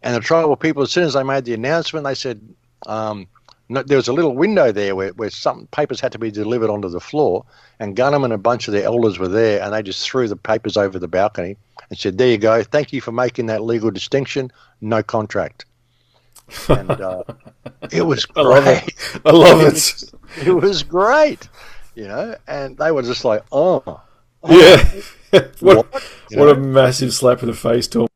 [0.03, 2.41] And the tribal people, as soon as they made the announcement, they said,
[2.87, 3.27] um,
[3.69, 6.71] no, there was a little window there where, where some papers had to be delivered
[6.71, 7.45] onto the floor,
[7.81, 10.37] and Gunham and a bunch of their elders were there, and they just threw the
[10.37, 11.57] papers over the balcony
[11.91, 12.63] and said, There you go.
[12.63, 14.53] Thank you for making that legal distinction.
[14.81, 15.65] No contract
[16.69, 17.23] and uh,
[17.93, 18.47] it was great.
[18.47, 18.95] I love it.
[19.25, 19.73] I love it.
[19.73, 20.15] Was,
[20.47, 21.49] it was great,
[21.95, 22.37] you know.
[22.47, 24.03] And they were just like, "Oh, oh
[24.43, 24.85] yeah,
[25.31, 28.07] what, what, what a massive slap in the face to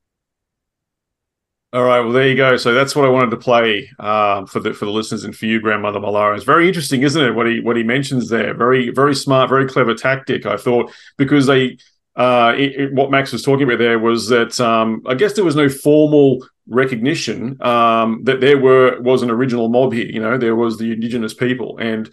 [1.72, 2.56] All right, well there you go.
[2.56, 5.46] So that's what I wanted to play um, for the for the listeners and for
[5.46, 6.36] you, grandmother Mulara.
[6.36, 7.34] It's very interesting, isn't it?
[7.34, 8.54] What he what he mentions there.
[8.54, 10.46] Very very smart, very clever tactic.
[10.46, 11.78] I thought because they
[12.18, 15.44] uh, it, it, what Max was talking about there was that um, I guess there
[15.44, 20.06] was no formal recognition um, that there were was an original mob here.
[20.06, 22.10] You know, there was the indigenous people, and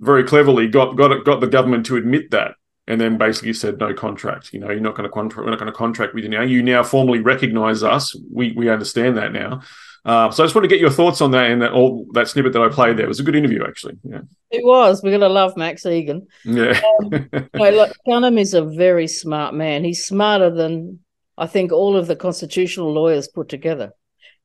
[0.00, 2.56] very cleverly got got got the government to admit that,
[2.88, 4.52] and then basically said no contract.
[4.52, 5.44] You know, you're not going to contract.
[5.44, 6.42] We're not going to contract with you now.
[6.42, 8.16] You now formally recognise us.
[8.32, 9.62] We we understand that now.
[10.06, 12.28] Uh, so I just want to get your thoughts on that and that all that
[12.28, 13.06] snippet that I played there.
[13.06, 13.94] It was a good interview, actually.
[14.04, 14.20] Yeah.
[14.52, 15.02] It was.
[15.02, 16.26] We're going to love Max Igan.
[16.44, 16.80] Yeah.
[17.00, 19.82] um, no, look, Gunham is a very smart man.
[19.82, 21.00] He's smarter than
[21.36, 23.90] I think all of the constitutional lawyers put together.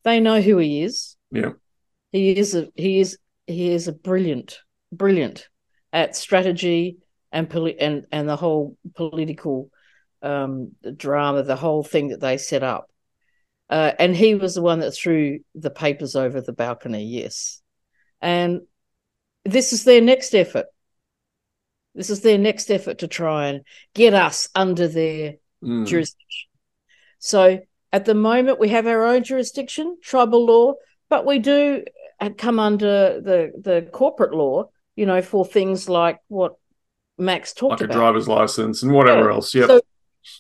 [0.04, 1.16] They know who he is.
[1.30, 1.52] Yeah.
[2.12, 4.58] He is a he is he is a brilliant,
[4.92, 5.48] brilliant
[5.94, 6.98] at strategy
[7.32, 9.70] and poli- and and the whole political
[10.24, 12.91] um, drama, the whole thing that they set up.
[13.72, 17.62] Uh, and he was the one that threw the papers over the balcony, yes.
[18.20, 18.62] And
[19.46, 20.66] this is their next effort.
[21.96, 23.62] This is their next effort to try and
[23.96, 25.88] get us under their mm.
[25.88, 26.50] jurisdiction.
[27.20, 27.62] So
[27.94, 30.76] At the moment, we have our own jurisdiction, tribal law,
[31.10, 31.84] but we do
[32.38, 36.56] come under the the corporate law, you know, for things like what
[37.18, 37.90] Max talked about.
[37.90, 39.36] like a driver's license and whatever Yeah.
[39.36, 39.54] else.
[39.54, 39.68] Yep.
[39.68, 39.82] So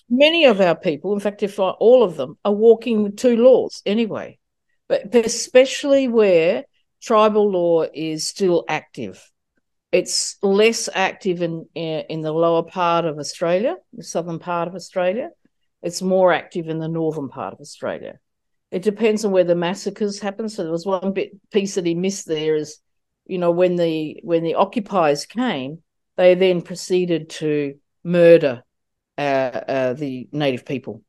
[0.09, 3.37] many of our people, in fact, if not all of them, are walking with two
[3.37, 4.37] laws anyway.
[4.87, 6.65] But especially where
[7.01, 9.29] tribal law is still active.
[9.91, 14.75] It's less active in eh, in the lower part of Australia, the southern part of
[14.75, 15.29] Australia.
[15.81, 18.19] It's more active in the northern part of Australia.
[18.69, 20.47] It depends on where the massacres happen.
[20.47, 22.77] So there was one bit piece that he missed there is,
[23.25, 25.79] you know, when the when the occupiers came,
[26.15, 28.63] they then proceeded to murder
[29.21, 31.03] uh, uh, the native people.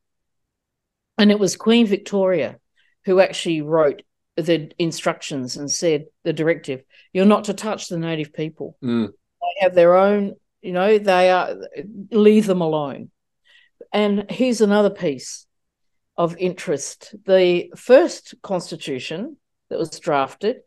[1.17, 2.57] And it was Queen Victoria
[3.05, 4.01] who actually wrote
[4.35, 8.77] the instructions and said the directive you're not to touch the native people.
[8.83, 9.09] Mm.
[9.09, 11.55] They have their own, you know, they are,
[12.11, 13.11] leave them alone.
[13.91, 15.45] And here's another piece
[16.17, 19.37] of interest the first constitution
[19.69, 20.57] that was drafted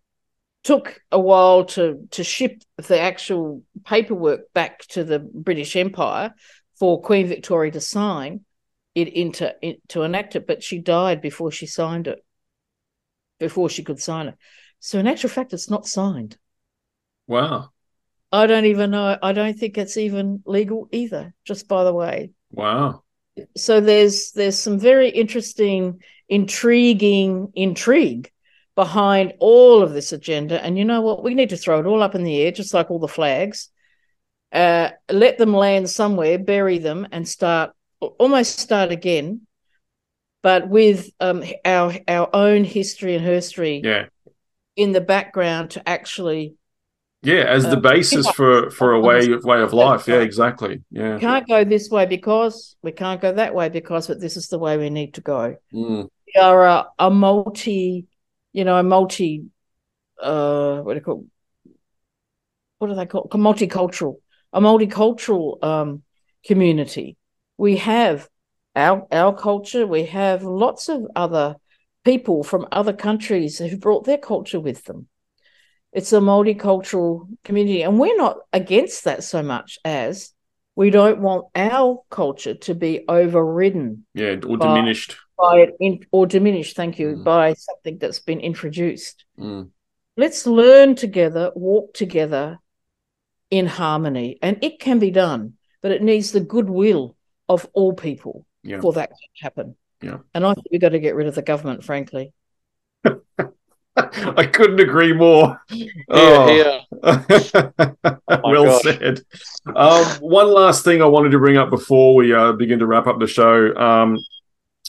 [0.65, 6.35] took a while to to ship the actual paperwork back to the British Empire
[6.79, 8.41] for Queen Victoria to sign
[8.95, 12.25] it into it, to enact it, but she died before she signed it,
[13.39, 14.35] before she could sign it.
[14.81, 16.39] So in actual fact, it's not signed.
[17.27, 17.71] Wow.
[18.33, 19.17] I don't even know.
[19.23, 21.35] I don't think it's even legal either.
[21.45, 23.03] Just by the way, Wow.
[23.57, 28.31] so there's there's some very interesting, intriguing intrigue
[28.75, 30.63] behind all of this agenda.
[30.63, 31.23] And you know what?
[31.23, 33.71] We need to throw it all up in the air, just like all the flags.
[34.53, 39.41] Uh, let them land somewhere, bury them, and start almost start again,
[40.43, 44.07] but with um, our our own history and herstory Yeah.
[44.77, 46.55] in the background to actually
[47.23, 50.07] Yeah, as the Uh, basis for for a way way of life.
[50.07, 50.83] Yeah, exactly.
[50.91, 51.15] Yeah.
[51.15, 54.49] we can't go this way because we can't go that way because but this is
[54.49, 55.57] the way we need to go.
[55.73, 56.09] Mm.
[56.27, 58.07] We are a, a multi,
[58.53, 59.45] you know, a multi,
[60.23, 61.27] uh, what do you call?
[62.79, 63.29] What do they call?
[63.33, 64.17] Multicultural,
[64.57, 66.03] a multicultural um,
[66.45, 67.17] community.
[67.59, 68.29] We have
[68.75, 69.87] our our culture.
[69.87, 71.57] We have lots of other
[72.05, 75.09] people from other countries who brought their culture with them.
[75.93, 80.33] It's a multicultural community, and we're not against that so much as
[80.75, 85.17] we don't want our culture to be overridden Yeah, or But- diminished.
[85.39, 87.25] by it in, or diminished, thank you, Mm.
[87.25, 89.25] by something that's been introduced.
[89.39, 89.71] Mm.
[90.17, 92.59] Let's learn together, walk together
[93.51, 94.39] in harmony.
[94.43, 97.17] And it can be done, but it needs the goodwill
[97.49, 98.81] of all people Yeah.
[98.81, 99.77] for that to happen.
[100.03, 100.19] Yeah.
[100.35, 102.33] And I think we've got to get rid of the government, frankly.
[103.99, 105.59] I couldn't agree more.
[105.69, 106.47] Here, Oh.
[106.49, 106.81] here.
[108.29, 108.83] well gosh.
[108.83, 109.21] said.
[109.75, 113.07] Um, one last thing I wanted to bring up before we uh, begin to wrap
[113.07, 113.75] up the show.
[113.75, 114.19] Um,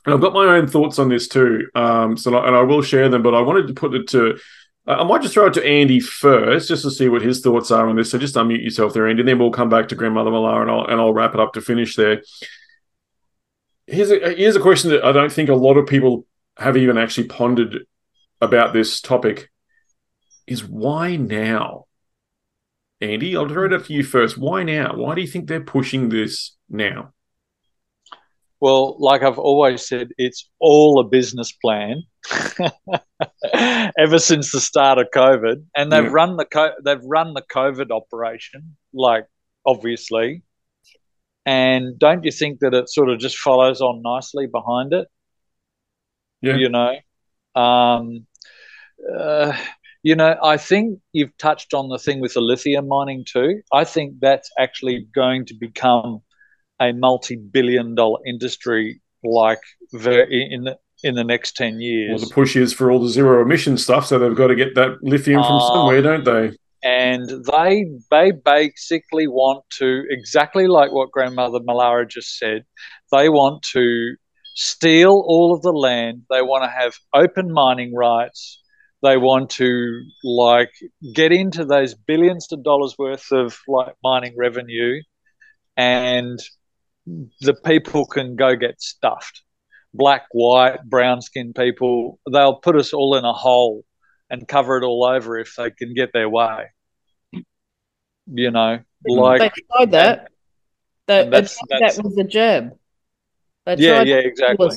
[0.06, 1.68] and I've got my own thoughts on this too.
[1.74, 4.38] Um, so, and I will share them, but I wanted to put it to.
[4.88, 7.72] Uh, I might just throw it to Andy first, just to see what his thoughts
[7.72, 8.12] are on this.
[8.12, 9.24] So just unmute yourself there, Andy.
[9.24, 11.62] Then we'll come back to Grandmother Mulara, and I'll and I'll wrap it up to
[11.62, 12.24] finish there.
[13.86, 16.26] Here's a here's a question that I don't think a lot of people
[16.58, 17.86] have even actually pondered
[18.40, 19.50] about this topic.
[20.46, 21.86] Is why now?
[23.02, 24.38] Andy, I'll throw it up to you first.
[24.38, 24.96] Why now?
[24.96, 27.14] Why do you think they're pushing this now?
[28.60, 32.02] Well, like I've always said, it's all a business plan.
[33.98, 36.10] Ever since the start of COVID, and they've Yeah.
[36.12, 39.26] run the co- they've run the COVID operation, like
[39.66, 40.44] obviously.
[41.46, 45.08] And don't you think that it sort of just follows on nicely behind it?
[46.42, 46.56] Yeah.
[46.58, 46.96] You know,
[47.56, 48.28] um,
[49.18, 49.56] uh,
[50.04, 53.62] you know, I think you've touched on the thing with the lithium mining too.
[53.72, 56.22] I think that's actually going to become
[56.80, 59.62] a multi-billion-dollar industry, like
[59.94, 62.20] very in the in the next ten years.
[62.20, 64.76] Well, the push is for all the zero emission stuff, so they've got to get
[64.76, 66.58] that lithium from Um, somewhere, don't they?
[66.84, 72.64] and they they basically want to exactly like what grandmother Mulara just said.
[73.12, 74.16] They want to
[74.56, 76.24] steal all of the land.
[76.30, 78.62] They want to have open mining rights.
[79.02, 80.72] They want to like
[81.14, 85.02] get into those billions of dollars worth of like mining revenue,
[85.76, 86.40] and
[87.42, 89.42] the people can go get stuffed.
[89.94, 93.84] Black, white, brown skinned people, they'll put us all in a hole
[94.30, 96.66] and cover it all over if they can get their way.
[98.30, 100.32] You know, like they tried that.
[101.08, 102.78] They, and they that's- tried that's- that with the jab.
[103.66, 104.70] They yeah, yeah, exactly.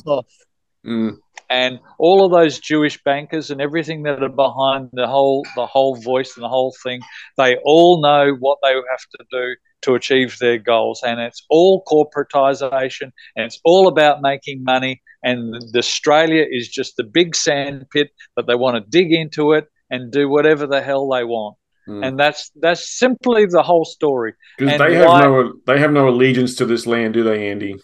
[0.86, 1.18] Mm,
[1.50, 5.96] And all of those Jewish bankers and everything that are behind the whole the whole
[5.96, 7.00] voice and the whole thing,
[7.36, 11.02] they all know what they have to do to achieve their goals.
[11.04, 15.02] And it's all corporatization and it's all about making money.
[15.24, 19.66] And Australia is just the big sand pit that they want to dig into it
[19.90, 21.56] and do whatever the hell they want.
[21.88, 22.06] Mm.
[22.06, 24.34] And that's that's simply the whole story.
[24.56, 27.74] Because they have why, no they have no allegiance to this land, do they, Andy?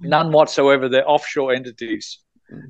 [0.00, 0.90] None whatsoever.
[0.90, 2.18] They're offshore entities.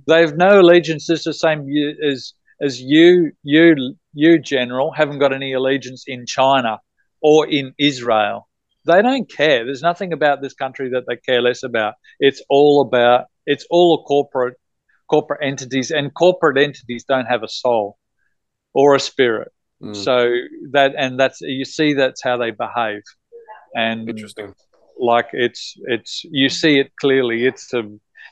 [0.07, 1.09] They have no allegiance.
[1.11, 1.67] It's the same
[2.03, 6.81] as as you you you general haven't got any allegiance in China
[7.21, 8.49] or in Israel.
[8.87, 9.65] They don't care.
[9.65, 11.95] There's nothing about this country that they care less about.
[12.21, 14.57] It's all about it's all a corporate
[15.09, 17.99] corporate entities and corporate entities don't have a soul
[18.73, 19.53] or a spirit.
[19.83, 19.97] Mm.
[19.97, 20.31] So
[20.73, 23.03] that and that's you see that's how they behave.
[23.75, 24.55] And interesting.
[24.99, 27.47] Like it's it's you see it clearly.
[27.47, 27.83] It's a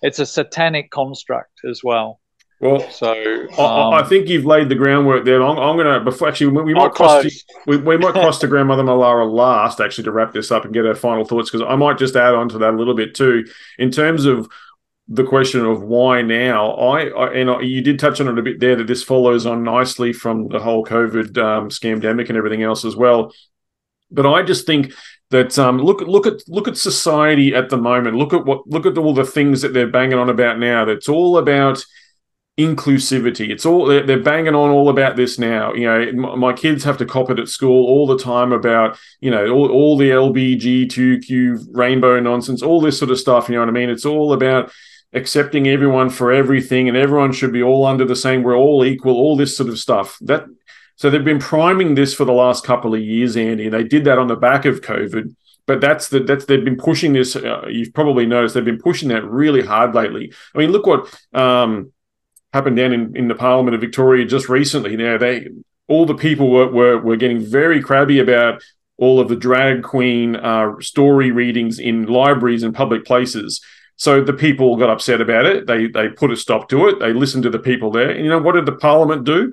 [0.03, 2.21] it's a satanic construct as well.
[2.61, 3.13] Well, so
[3.59, 5.43] um, I, think you've laid the groundwork there.
[5.43, 7.31] I'm, I'm going to before actually we, we might cross to,
[7.67, 10.85] we, we might cross to grandmother Mulara last actually to wrap this up and get
[10.85, 13.45] her final thoughts because I might just add on to that a little bit too
[13.79, 14.49] in terms of
[15.09, 16.71] the question of why now.
[16.75, 19.45] I, I and I, you did touch on it a bit there that this follows
[19.45, 23.33] on nicely from the whole COVID um, scamdemic and everything else as well.
[24.13, 24.93] But I just think
[25.33, 28.17] that um, look look at look at society at the moment.
[28.17, 30.85] Look at what look at all the things that they're banging on about now.
[30.85, 31.85] That's all about
[32.61, 33.49] inclusivity.
[33.49, 35.73] It's all they're, they're, banging on all about this now.
[35.73, 39.31] You know, my kids have to cop it at school all the time about you
[39.31, 43.49] know all, all the LBGTQ rainbow nonsense, all this sort of stuff.
[43.49, 43.91] You know what I mean?
[43.91, 44.71] It's all about
[45.15, 48.43] accepting everyone for everything, and everyone should be all under the same.
[48.43, 49.15] We're all equal.
[49.15, 50.19] All this sort of stuff.
[50.21, 50.45] That
[50.97, 53.65] so they've been priming this for the last couple of years, Andy.
[53.65, 55.35] And They did that on the back of COVID
[55.67, 57.37] but that's the that's they've been pushing this.
[57.37, 60.33] Uh, you've probably noticed they've been pushing that really hard lately.
[60.55, 61.93] I mean, look what um,
[62.53, 64.97] happened down in, in the Parliament of Victoria just recently.
[64.97, 65.49] Now they
[65.89, 68.63] all the people were were, were getting very crabby about
[68.99, 73.61] all of the drag queen uh, story readings in libraries and public places.
[73.97, 75.67] So the people got upset about it.
[75.67, 76.99] They they put a stop to it.
[76.99, 78.11] They listened to the people there.
[78.11, 79.53] And you know what did the Parliament do?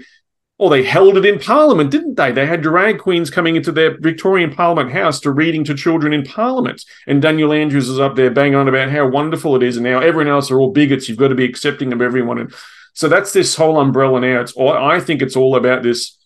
[0.60, 2.34] Well, they held it in Parliament, didn't they?
[2.34, 6.24] They had drag queens coming into their Victorian Parliament House to reading to children in
[6.24, 6.84] Parliament.
[7.08, 9.78] And Daniel Andrews is up there banging on about how wonderful it is.
[9.78, 11.08] And now everyone else are all bigots.
[11.08, 12.40] You've got to be accepting of everyone.
[12.40, 12.54] And
[12.94, 14.42] so that's this whole umbrella now.
[14.42, 16.18] It's all, I think it's all about this.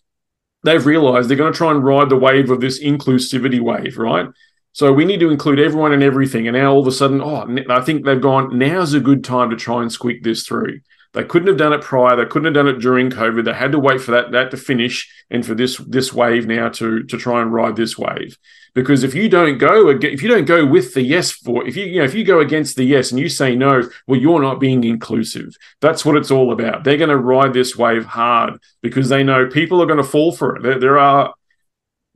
[0.64, 4.26] They've realized they're going to try and ride the wave of this inclusivity wave, right?
[4.72, 6.48] So we need to include everyone and everything.
[6.48, 9.50] And now all of a sudden, oh, I think they've gone, now's a good time
[9.50, 10.80] to try and squeak this through.
[11.14, 12.16] They couldn't have done it prior.
[12.16, 13.44] They couldn't have done it during COVID.
[13.44, 16.68] They had to wait for that, that to finish and for this this wave now
[16.70, 18.36] to to try and ride this wave
[18.74, 21.84] because if you don't go if you don't go with the yes for if you
[21.84, 24.60] you know if you go against the yes and you say no well you're not
[24.60, 29.08] being inclusive that's what it's all about they're going to ride this wave hard because
[29.08, 31.34] they know people are going to fall for it there, there are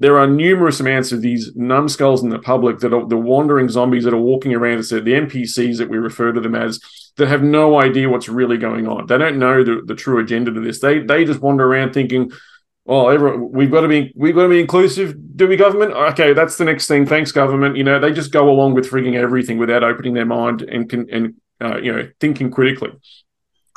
[0.00, 4.04] there are numerous amounts of these numbskulls in the public that are the wandering zombies
[4.04, 6.80] that are walking around us, the NPCs that we refer to them as,
[7.16, 9.06] that have no idea what's really going on.
[9.06, 10.80] They don't know the, the true agenda to this.
[10.80, 12.30] They they just wander around thinking,
[12.84, 15.36] well, everyone, we've got to be we've got to be inclusive.
[15.36, 15.92] Do we, government?
[15.92, 17.04] Okay, that's the next thing.
[17.04, 17.76] Thanks, government.
[17.76, 21.10] You know, they just go along with frigging everything without opening their mind and can
[21.10, 22.92] and uh, you know thinking critically.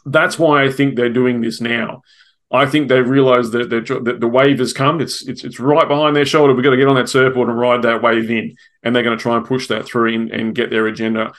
[0.06, 2.04] That's why I think they're doing this now.
[2.52, 5.00] I think they've realised that, that the wave has come.
[5.00, 6.54] It's it's it's right behind their shoulder.
[6.54, 9.18] We've got to get on that surfboard and ride that wave in, and they're going
[9.18, 11.34] to try and push that through and, and get their agenda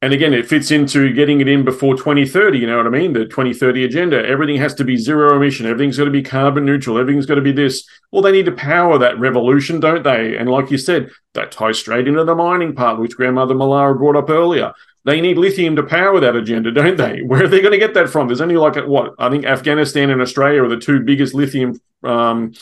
[0.00, 2.58] and again, it fits into getting it in before 2030.
[2.58, 3.12] You know what I mean?
[3.12, 4.24] The 2030 agenda.
[4.24, 5.66] Everything has to be zero emission.
[5.66, 6.98] Everything's got to be carbon neutral.
[6.98, 7.84] Everything's got to be this.
[8.12, 10.36] Well, they need to power that revolution, don't they?
[10.36, 14.14] And like you said, that ties straight into the mining part, which Grandmother Mulara brought
[14.14, 14.72] up earlier.
[15.04, 17.22] They need lithium to power that agenda, don't they?
[17.26, 18.26] Where are they going to get that from?
[18.26, 22.52] There's only like what I think Afghanistan and Australia are the two biggest lithium um,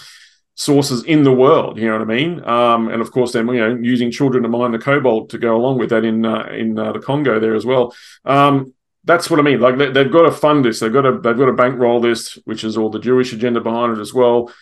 [0.55, 1.79] sources in the world.
[1.79, 2.45] You know what I mean?
[2.45, 5.57] Um, and of course, then you know using children to mine the cobalt to go
[5.57, 7.95] along with that in uh, in uh, the Congo there as well.
[8.25, 8.75] Um,
[9.05, 9.61] that's what I mean.
[9.61, 10.81] Like they, have got to fund this.
[10.81, 13.97] They've got to they've got to bankroll this, which is all the Jewish agenda behind
[13.97, 14.53] it as well.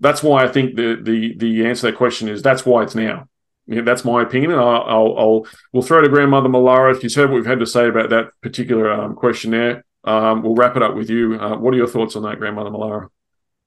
[0.00, 2.96] That's why I think the the the answer to that question is that's why it's
[2.96, 3.28] now.
[3.66, 6.94] Yeah, that's my opinion, and I'll, I'll, I'll we'll throw to Grandmother Mulara.
[6.94, 10.42] If you've heard what we've had to say about that particular um, question there, um,
[10.42, 11.38] we'll wrap it up with you.
[11.40, 13.08] Uh, what are your thoughts on that, Grandmother Mulara?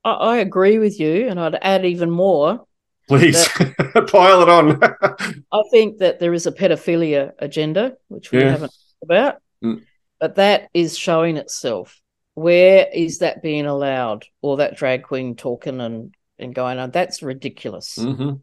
[0.04, 2.66] I, I agree with you, and I'd add even more.
[3.08, 3.48] Please
[4.08, 4.84] pile it on.
[5.52, 8.52] I think that there is a pedophilia agenda, which we yeah.
[8.52, 9.82] haven't talked about, mm.
[10.20, 12.00] but that is showing itself.
[12.36, 16.92] Where is that being allowed, or that drag queen talking and, and going on?
[16.92, 17.98] That's ridiculous.
[17.98, 18.36] Mm-hmm.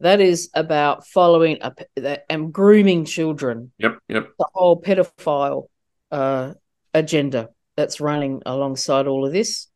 [0.00, 1.80] That is about following up
[2.28, 3.72] and grooming children.
[3.78, 4.28] Yep, yep.
[4.38, 5.68] The whole pedophile
[6.10, 6.54] uh,
[6.92, 9.68] agenda that's running alongside all of this.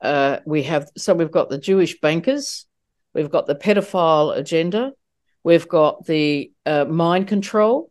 [0.00, 2.66] Uh, we have so we've got the Jewish bankers,
[3.14, 4.92] we've got the pedophile agenda,
[5.44, 7.90] We've got the uh, mind control,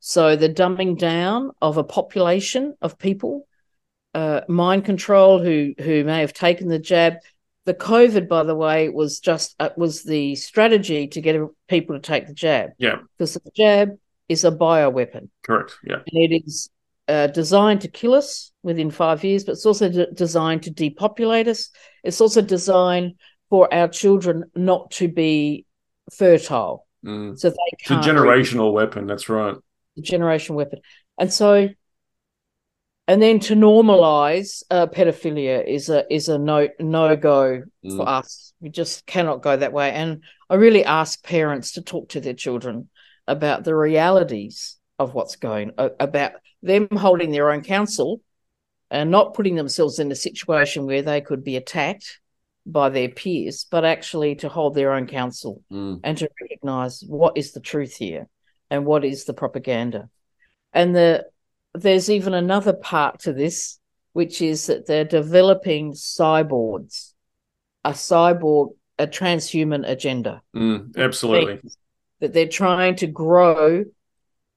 [0.00, 3.46] so the dumbing down of a population of people,
[4.14, 7.14] uh, mind control who who may have taken the jab.
[7.64, 12.02] The COVID, by the way, was just uh, was the strategy to get people to
[12.02, 12.70] take the jab.
[12.78, 13.90] Yeah, because the jab
[14.28, 15.28] is a bioweapon.
[15.42, 15.76] Correct.
[15.84, 16.70] Yeah, and it is
[17.08, 21.48] uh, designed to kill us within five years, but it's also de- designed to depopulate
[21.48, 21.70] us.
[22.02, 23.14] It's also designed
[23.48, 25.66] for our children not to be
[26.12, 26.86] fertile.
[27.04, 27.38] Mm.
[27.38, 29.06] So they it's a generational weapon.
[29.06, 29.56] That's right.
[29.98, 30.80] A generation weapon,
[31.18, 31.68] and so,
[33.08, 37.96] and then to normalize uh, pedophilia is a is a no no go mm.
[37.96, 38.52] for us.
[38.60, 39.90] We just cannot go that way.
[39.90, 42.88] And I really ask parents to talk to their children
[43.26, 46.32] about the realities of what's going about
[46.62, 48.20] them holding their own counsel
[48.90, 52.20] and not putting themselves in a situation where they could be attacked
[52.64, 55.98] by their peers, but actually to hold their own counsel mm.
[56.04, 58.28] and to recognize what is the truth here
[58.70, 60.08] and what is the propaganda.
[60.72, 61.26] And the
[61.74, 63.78] there's even another part to this,
[64.12, 67.12] which is that they're developing cyborgs,
[67.84, 70.42] a cyborg, a transhuman agenda.
[70.54, 71.60] Mm, absolutely.
[72.20, 73.84] That they're trying to grow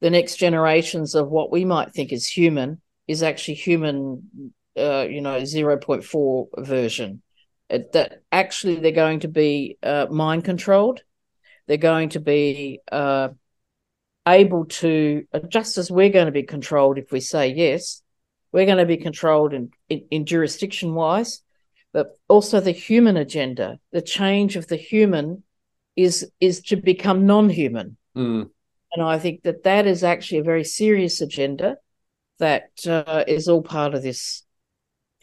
[0.01, 5.21] the next generations of what we might think is human is actually human, uh, you
[5.21, 7.21] know, 0.4 version
[7.69, 11.01] that actually they're going to be uh, mind controlled.
[11.67, 13.29] They're going to be uh,
[14.27, 18.01] able to, just as we're going to be controlled if we say yes,
[18.51, 21.41] we're going to be controlled in, in, in jurisdiction wise,
[21.93, 25.43] but also the human agenda, the change of the human
[25.95, 27.97] is is to become non-human.
[28.15, 28.49] Mm.
[28.93, 31.77] And I think that that is actually a very serious agenda
[32.39, 34.43] that uh, is all part of this.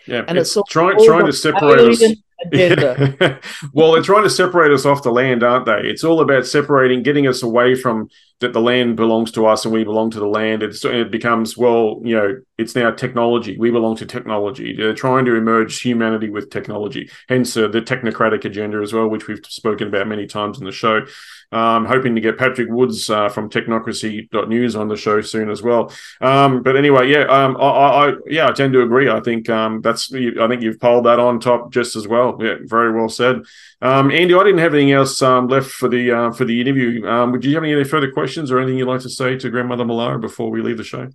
[0.07, 2.03] Yeah, and it's, it's trying trying to separate us
[2.47, 3.41] agenda.
[3.73, 5.81] well, they're trying to separate us off the land, aren't they?
[5.85, 8.09] It's all about separating, getting us away from
[8.43, 10.63] that the land belongs to us and we belong to the land.
[10.63, 13.57] It's, it becomes, well, you know, it's now technology.
[13.57, 14.77] We belong to technology.
[14.77, 19.27] They're trying to emerge humanity with technology, hence uh, the technocratic agenda as well, which
[19.27, 21.07] we've spoken about many times in the show.
[21.53, 25.93] Um, hoping to get Patrick Woods uh, from technocracy.news on the show soon as well.
[26.23, 29.11] Um, but anyway, yeah, um, I, I, yeah, I tend to agree.
[29.11, 32.32] I think um, that's I think you've polled that on top just as well.
[32.41, 33.43] Yeah, very well said.
[33.81, 37.07] Um, Andy, I didn't have anything else um, left for the uh, for the interview.
[37.07, 39.85] Um, would you have any further questions or anything you'd like to say to Grandmother
[39.85, 41.09] Mulara before we leave the show?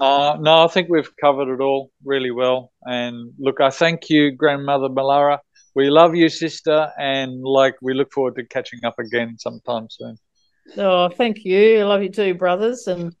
[0.00, 2.72] Uh, no, I think we've covered it all really well.
[2.82, 5.38] And look, I thank you, Grandmother Mulara.
[5.74, 10.16] We love you, sister, and like we look forward to catching up again sometime soon.
[10.76, 11.80] Oh, thank you.
[11.80, 12.86] I love you too, brothers.
[12.86, 13.14] And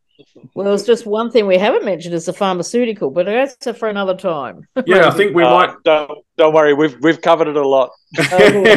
[0.54, 4.16] well, it's just one thing we haven't mentioned is the pharmaceutical, but that's for another
[4.16, 4.66] time.
[4.86, 5.82] Yeah, I think we uh, might.
[5.84, 8.74] Don't don't worry, we've we've covered it a lot, including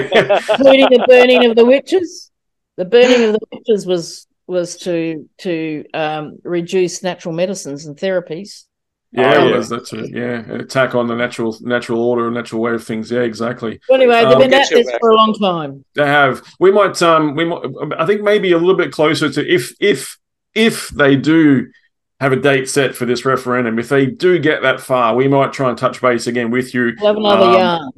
[0.90, 2.32] the burning of the witches.
[2.78, 8.66] The burning of the witches was was to to um, reduce natural medicines and therapies.
[9.14, 9.68] Yeah, oh, well, yeah.
[9.70, 10.16] that's it.
[10.16, 13.12] Yeah, attack on the natural natural order, and natural way of things.
[13.12, 13.80] Yeah, exactly.
[13.90, 15.02] Well, anyway, they've um, been at this back.
[15.02, 15.84] for a long time.
[15.96, 16.42] They have.
[16.60, 17.02] We might.
[17.02, 17.62] Um, we might.
[17.98, 20.18] I think maybe a little bit closer to if if
[20.54, 21.72] if they do
[22.20, 25.54] have a date set for this referendum, if they do get that far, we might
[25.54, 26.94] try and touch base again with you.
[27.00, 27.92] We'll have another um, yarn.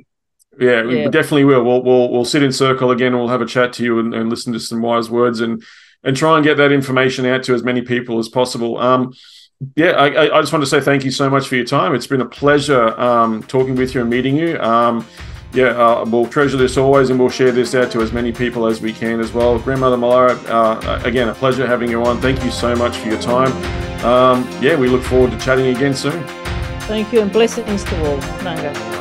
[0.59, 1.63] Yeah, yeah, we definitely will.
[1.63, 3.15] We'll we'll we'll sit in circle again.
[3.15, 5.63] We'll have a chat to you and, and listen to some wise words and
[6.03, 8.77] and try and get that information out to as many people as possible.
[8.77, 9.13] Um,
[9.75, 11.95] yeah, I, I just want to say thank you so much for your time.
[11.95, 14.59] It's been a pleasure um, talking with you and meeting you.
[14.59, 15.05] Um,
[15.53, 18.65] yeah, uh, we'll treasure this always, and we'll share this out to as many people
[18.65, 19.59] as we can as well.
[19.59, 22.19] Grandmother Mulara, uh, again, a pleasure having you on.
[22.19, 23.51] Thank you so much for your time.
[24.03, 26.23] Um, yeah, we look forward to chatting again soon.
[26.81, 28.17] Thank you, and blessings to all.
[28.43, 28.92] Nanga.